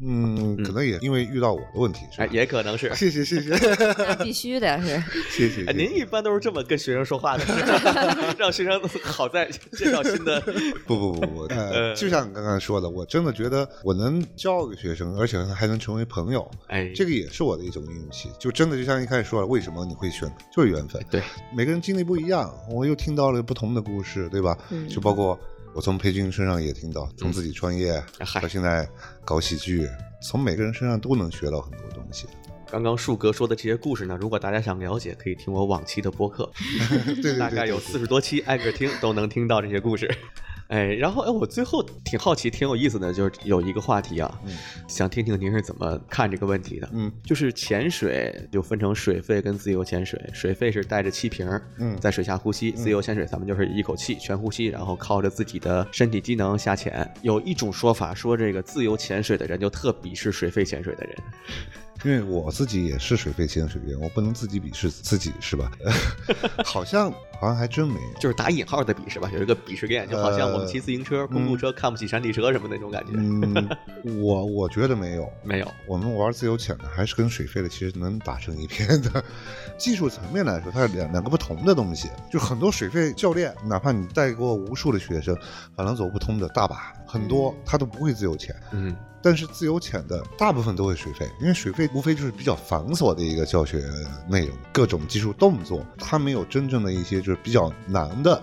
[0.00, 2.94] 嗯，可能也因为遇到我的问题，哎，也可能是。
[2.94, 3.50] 谢谢谢谢，
[4.22, 5.02] 必须的是。
[5.30, 5.70] 谢谢。
[5.72, 7.44] 您一般都是这么跟学生说话的，
[8.38, 10.40] 让学生好在介绍新的。
[10.86, 18.30] 不不不不，呃，就像你刚刚说的，我真的觉得我能教给学生，而且还能成为朋友，哎，这个也是我的一种运气。
[18.38, 21.02] 就真的就像一开始说了，为什么你会选，就是缘分。
[21.10, 21.22] 对，
[21.56, 24.56] 每个人经历不一样，我又听到了不同的故事，对吧？
[24.88, 25.38] 就包括。
[25.76, 28.02] 我从裴军身上也听到，从自己创业
[28.40, 28.88] 到现在
[29.26, 29.86] 搞喜剧，
[30.22, 32.26] 从每个人身上都能学到很多东西。
[32.70, 36.50] 刚刚树哥说的这些故事呢，如果大家想了解，可以听我往期的播客，
[37.22, 40.10] 对，大概有四十多期，挨个听都能听到这些故事。
[40.68, 44.52] 哎，然后哎，我最后挺好奇，挺有意思的，就是有一个话题啊，嗯
[44.88, 46.88] 想听听您是怎么看这个问题的。
[46.92, 57.08] 嗯就是潜水就分成水肺跟自由潜水，水肺是带着气瓶儿嗯在水下呼吸，自由潜水咱们就是一口气全呼吸，然后靠着自己的身体机能下潜。
[57.22, 61.16] 有一种说法说，这个自由潜水的人就特鄙视水肺潜水的人。
[62.04, 65.70] 因为我自己也是水肺潜水员，我不能自己鄙视自己，是吧？
[66.64, 68.20] 好像好像还真没有。
[68.20, 73.12] 就是打引号的鄙视吧，有一个鄙视链，就好像我们骑自行车、公路车看不起山地车什么那种感觉。
[73.14, 73.68] 嗯，
[74.22, 75.30] 我我觉得没有。
[75.42, 79.22] 没有，我们玩自由潜的还是跟水肺的其实能打成一片的。
[79.78, 82.08] 技术层面来说，它是两两个不同的东西。
[82.30, 85.36] 就很多水肺教练，哪怕你带过无数的学生，
[85.74, 88.54] 反正走不通的大把，很多他都不会自由潜。
[88.72, 93.82] 嗯但是自由潜的大部分都会水肺，因为水肺无非就是比较繁琐的一个教学
[94.28, 98.40] 内容，各种技术动作，它没有真正的一些就是比较难的，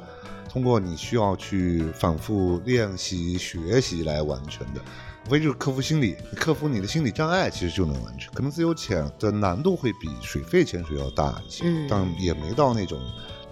[0.49, 4.81] 通过你需要去反复练习学习来完成的。
[5.25, 8.33] 无非就是克服心理，克服你的心理障碍，其实就能完成。
[8.33, 12.99] 可能自由潜的难度会比水肺潜水要大一些，嗯但也没到那种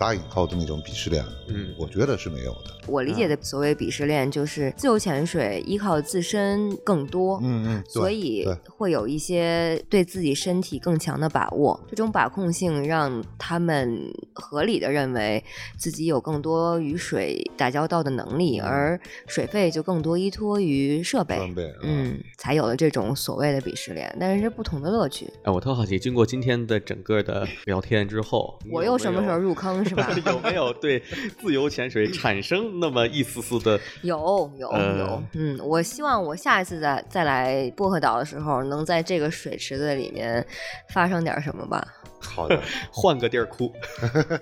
[0.02, 1.24] 打引号的那种鄙视链。
[1.48, 2.72] 嗯我觉得是没有的。
[2.88, 11.80] 我理解的所谓鄙视链，就是自由潜水依靠自身更多，嗯嗯，所以会有一些对自己身体更强的把握。
[11.88, 15.44] 这种把控性让他们合理的认为
[15.78, 21.36] 自己有更多与水打交道的能力，嗯而水费就更多依托于设备。
[21.36, 25.32] 装备，啊嗯，才有了这种所谓的鄙视链，但是是不同的乐趣。
[25.44, 30.10] 哎，我特好奇，经过今天的整个的聊天之后，我又什么时候入坑 是吧？
[30.26, 31.00] 有没有对
[31.42, 33.78] 自由潜水产生那么一丝丝的？
[34.04, 40.46] 有有呃有，嗯，我希望我下一次再再来薄荷岛的时候，能在这个水池子里面
[40.90, 41.86] 发生点什么吧。
[42.24, 42.58] 好的。
[42.92, 43.74] 换个地儿哭，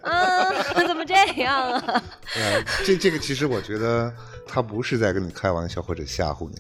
[0.03, 0.51] 啊，
[0.85, 2.03] 怎么这样啊？
[2.35, 4.13] 呃，这这个其实我觉得
[4.45, 6.57] 他不是在跟你开玩笑或者吓唬你，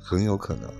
[0.00, 0.70] 很有可能。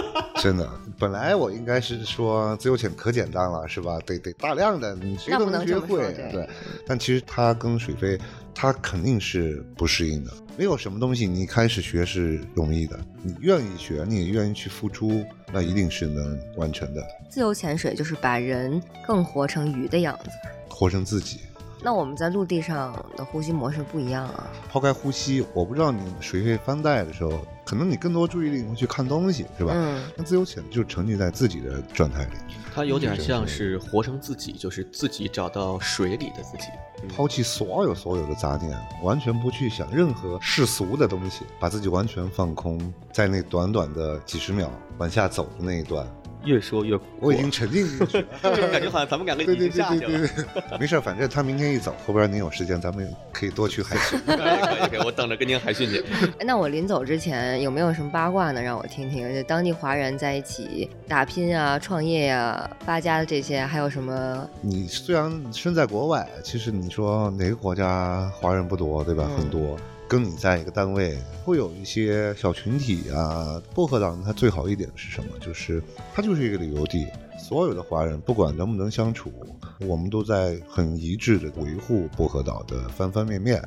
[0.42, 0.68] 真的，
[0.98, 3.98] 本来我应该是说自由潜可简单了，是吧？
[4.06, 6.48] 得得大量的，你谁那都能学会，对
[6.86, 8.18] 但其实它跟水肺，
[8.54, 10.32] 它肯定是不适应的。
[10.58, 20.30] 没有什么东西你一开始学是容易的，你愿意学，你也愿意去付出，那一定是能完成的，自由潜水就是把人更活成鱼的样子。
[20.68, 21.40] 活成自己。
[21.86, 24.50] 那我们在陆地上的呼吸模式不一样啊。
[24.68, 27.30] 抛开呼吸，我不知道你水肺翻带的时候，
[27.64, 29.70] 可能你更多注意力会去看东西，是吧？
[29.72, 32.30] 嗯那自由潜就沉浸在自己的状态里，
[32.74, 36.64] 它有点像是活成自己，就是自己找到水里的自己。
[37.04, 44.68] 嗯抛弃所有所有的杂念，完全不去想任何世俗的东西，把自己完全放空，在那短短的几十秒
[44.98, 46.04] 往下走的那一段，
[46.46, 48.24] 越说越苦，我已经沉浸进去了。
[48.72, 50.28] 感觉好像咱们两个已对对对经下去对了。
[50.28, 54.18] 对对， 没事儿，反正他明天一走，后边您有时间，咱们可以多去海训。
[54.24, 56.02] 可以可以，我等着跟您海训去。
[56.38, 58.62] 哎那我临走之前有没有什么八卦呢？
[58.62, 59.34] 让我听听。
[59.34, 64.48] 就当地华人在一起打拼啊、创业呀、发家的这些，还有什么？
[64.60, 69.24] 你虽然身在国外，其实你说哪个国家华人不多，对吧？
[69.28, 69.76] 嗯很多。
[70.08, 73.60] 跟你在一个单位，会有一些小群体啊。
[73.74, 75.30] 薄荷岛它最好一点是什么？
[75.40, 75.82] 就是
[76.14, 77.06] 它就是一个旅游地，
[77.38, 79.32] 所有的华人不管能不能相处，
[79.80, 83.62] 我们都在很一致的维护薄荷岛的方方面面，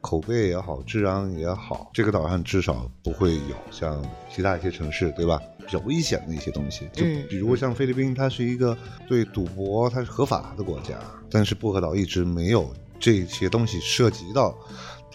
[0.00, 5.40] 口碑也好，治安也好，这个岛上至少不会有像其他一些城市，对吧？
[5.58, 8.76] 比较危险的一些东西，就比如像菲律宾，它是一个
[9.06, 10.98] 对赌博它是合法的国家，
[11.30, 14.56] 但是薄荷岛一直没有这些东西涉及到，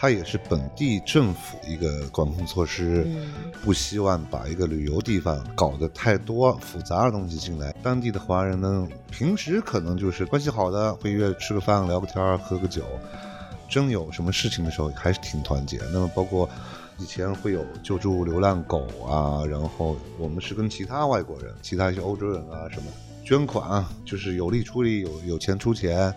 [0.03, 3.31] 它也是本地政府一个管控措施，嗯
[3.63, 7.73] 不希望把一个旅游地方搞得太多复杂的东西进来。
[7.81, 12.83] 当地的华人呢，平时可能就是关系好的会约吃个饭、聊个天、喝个酒，
[13.69, 15.79] 真有什么事情的时候还是挺团结。
[15.93, 16.49] 那么包括。
[16.99, 22.85] 以前会有救助流浪狗啊，然后我们是跟其他外国人、其他一些欧洲人啊什么
[23.25, 26.13] 捐款啊，就是有力出力，有有钱出钱。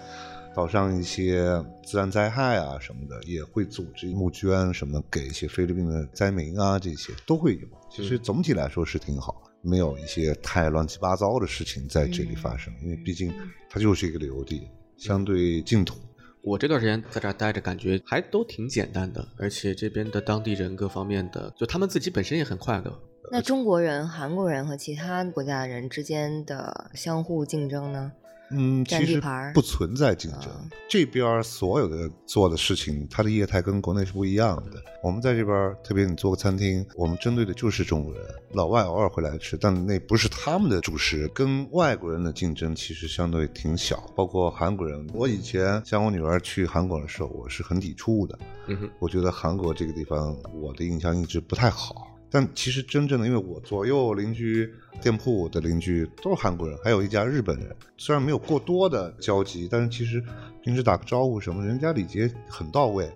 [0.56, 7.68] 岛上一些自然灾害啊什么的，也会组织募捐什么给一些菲律宾的灾民啊，这些都会有。
[7.90, 13.30] 其实总体来说是挺好，没有一些太乱七八糟的事情在这里发生，因为毕竟
[13.68, 15.98] 它就是一个旅游地，相对净土。
[16.42, 22.98] 我这段时间在这儿待着，感觉还都挺简单的，而且这边的当地人各方面的，就他们自己本身也很快乐。
[23.30, 28.10] 那中国人、韩国人和其他国家人之间的相互竞争呢？
[28.50, 29.20] 嗯，其实
[29.52, 30.50] 不存在竞争。
[30.50, 34.80] 啊这边所有的做的事情，它的业态跟国内是不一样的。
[35.02, 38.22] 我们在这边，特别你做个餐厅，我们针对的就是中国人，
[38.52, 41.28] 老外偶尔会来吃，但那不是他们的主食。
[41.34, 45.04] 跟外国人的竞争其实相对挺小，包括韩国人。
[45.12, 48.38] 我以前像我女儿去韩国的时候，我是很抵触的。
[48.68, 52.15] 嗯哼，我觉得韩国这个地方，我的印象一直不太好。
[52.36, 54.70] 但其实真正的，因为我左右邻居、
[55.00, 57.74] 店铺的邻居都是韩国人，还有一家日本人。
[57.96, 60.22] 虽然没有过多的交集，但是其实
[60.66, 63.08] 平时打个招呼什么，人家礼节很到位。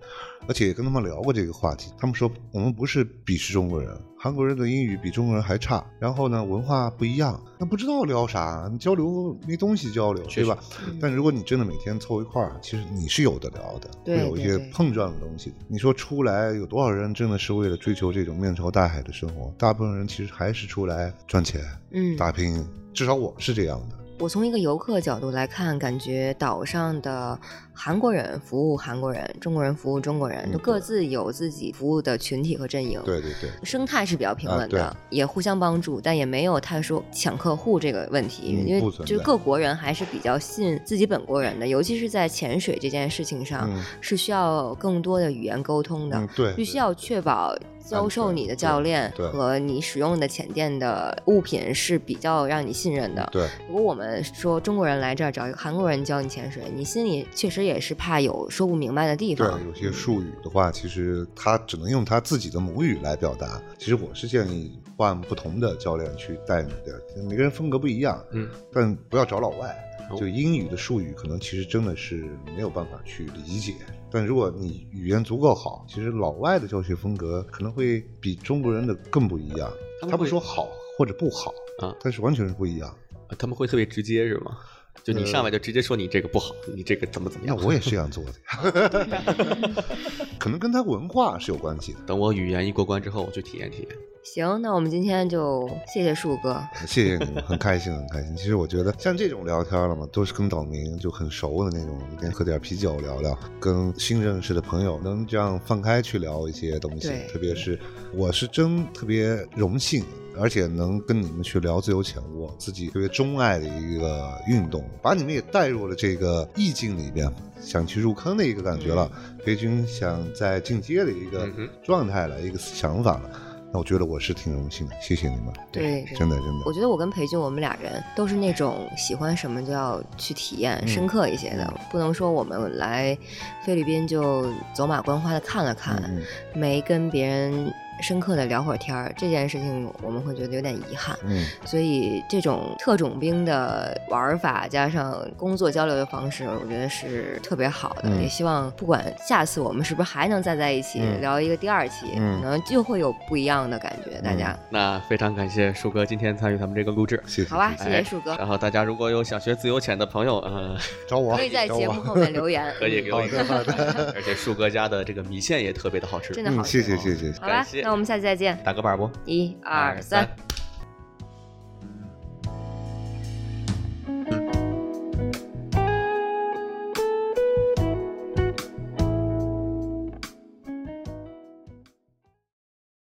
[0.48, 10.56] 而且也跟他们聊过这个话题，他们说我们不是鄙视中国人，韩国人的英语比中国人还差，然后呢文化不一样，那不知道聊啥，交流没东西交流，对吧？
[10.98, 15.52] 但如果你真的每天凑一块儿，其实你是有的聊的，对会有一些碰撞的东西。
[15.68, 19.52] 你说出来有多少人真的是为了追求这种面朝大海的生活？
[19.58, 23.99] 大部分人其实还是出来赚钱、嗯，打拼，至少我是这样的。
[24.20, 27.40] 我从一个游客角度来看，感觉岛上的
[27.82, 33.00] 韩国人服务韩国人，中国人服务中国人，嗯都各自有自己服务的群体和阵营。
[33.06, 43.82] 对对对，生态是比较平稳的，啊也互相帮助，但也没有太说抢客户这个问题，嗯因为就是各国人还是比较信自己本国人的，尤其是在潜水这件事情上，嗯。
[44.02, 53.26] 是需要更多的语言沟通的，嗯对，必须要确保教授你的教练和你使用的潜店的物品是比较让你信任的。
[53.32, 53.48] 对。
[53.68, 63.60] 如果我们说中国人来这儿找一个韩国人教你潜水，你心里确实也是怕有说不明白的地方对方。，有些术语的话，其实他只能用他自己的母语来表达。
[63.78, 69.68] 其实我是建议换不同的教练去带你的，每个人风格不一样，嗯，但不要找老外。
[69.68, 73.74] 哦就英语的术语，可能其实真的是没有办法去理解。
[74.10, 79.70] 但如果你语言足够好，其实老外的教学风格可能会比中国人的更不一样。
[80.10, 80.68] 他不说好
[80.98, 82.92] 或者不好啊但是完全是不一样。
[83.38, 84.58] 他们会特别直接是吗？
[85.02, 87.56] 就你上来就直接说你这个不好，你这个怎么怎么样？
[87.56, 89.84] 那我也是这样做的呀，
[90.38, 91.98] 可能跟他文化是有关系的。
[92.06, 93.96] 等我语言一过关之后，我去体验体验。
[94.22, 96.62] 行，那我们今天就谢谢树哥。
[96.86, 98.36] 谢谢你们，很开心，很开心。
[98.36, 107.26] 其实我觉得像这种聊天了嘛，都是跟岛民就很熟的那种，一边喝点啤酒聊聊，跟新认识的朋友能这样放开去聊一些东西对。
[107.32, 107.78] 特别是
[108.14, 110.04] 我是真特别荣幸，
[110.38, 117.26] 而且能跟你们去聊自由潜我自己特别钟爱的一个运动，把你们也带入了这个意境里边，
[117.58, 119.10] 想去入坑的一个感觉了。
[119.42, 121.48] 裴军想在进阶的一个
[121.82, 123.30] 状态了，一个想法了。
[123.72, 126.64] 那我觉得我是挺荣幸的，谢谢你们，对，真的真的。
[126.66, 133.16] 我觉得我跟裴俊，我们俩人都是那种喜欢什么就要去体验、嗯深刻一些的，不能说我们来
[133.64, 136.22] 菲律宾就走马观花的看了看，嗯。
[136.52, 137.72] 没跟别人
[138.02, 141.16] 深刻的聊会儿天儿，这件事情我们会觉得有点遗憾。
[141.24, 141.44] 嗯。
[141.64, 148.02] 所以这种特种兵的玩法加上工作交流的方式，我觉得是特别好的。
[148.04, 154.20] 嗯也希望不管下次我们是不是还能再在一起、嗯聊一个第二期，嗯可能就会有不一样的感觉。
[154.22, 157.22] 大家、那非常感谢树哥今天参与咱们这个录制。
[157.26, 160.76] 谢谢，好吧，谢谢谢树哥，然后大家如果有想学自由潜的朋友，呃，
[161.08, 162.72] 找我，可以在节目后面留言。
[162.78, 166.32] 可以给我好一个好的， 而且树哥家的这个米线也特别的好吃。
[166.34, 167.32] 真的好嗯，谢谢谢谢。
[167.40, 168.56] 好吧感谢，那我们下期再见。
[168.62, 169.10] 打个板不？
[169.24, 170.00] 一二。
[170.00, 170.24] 三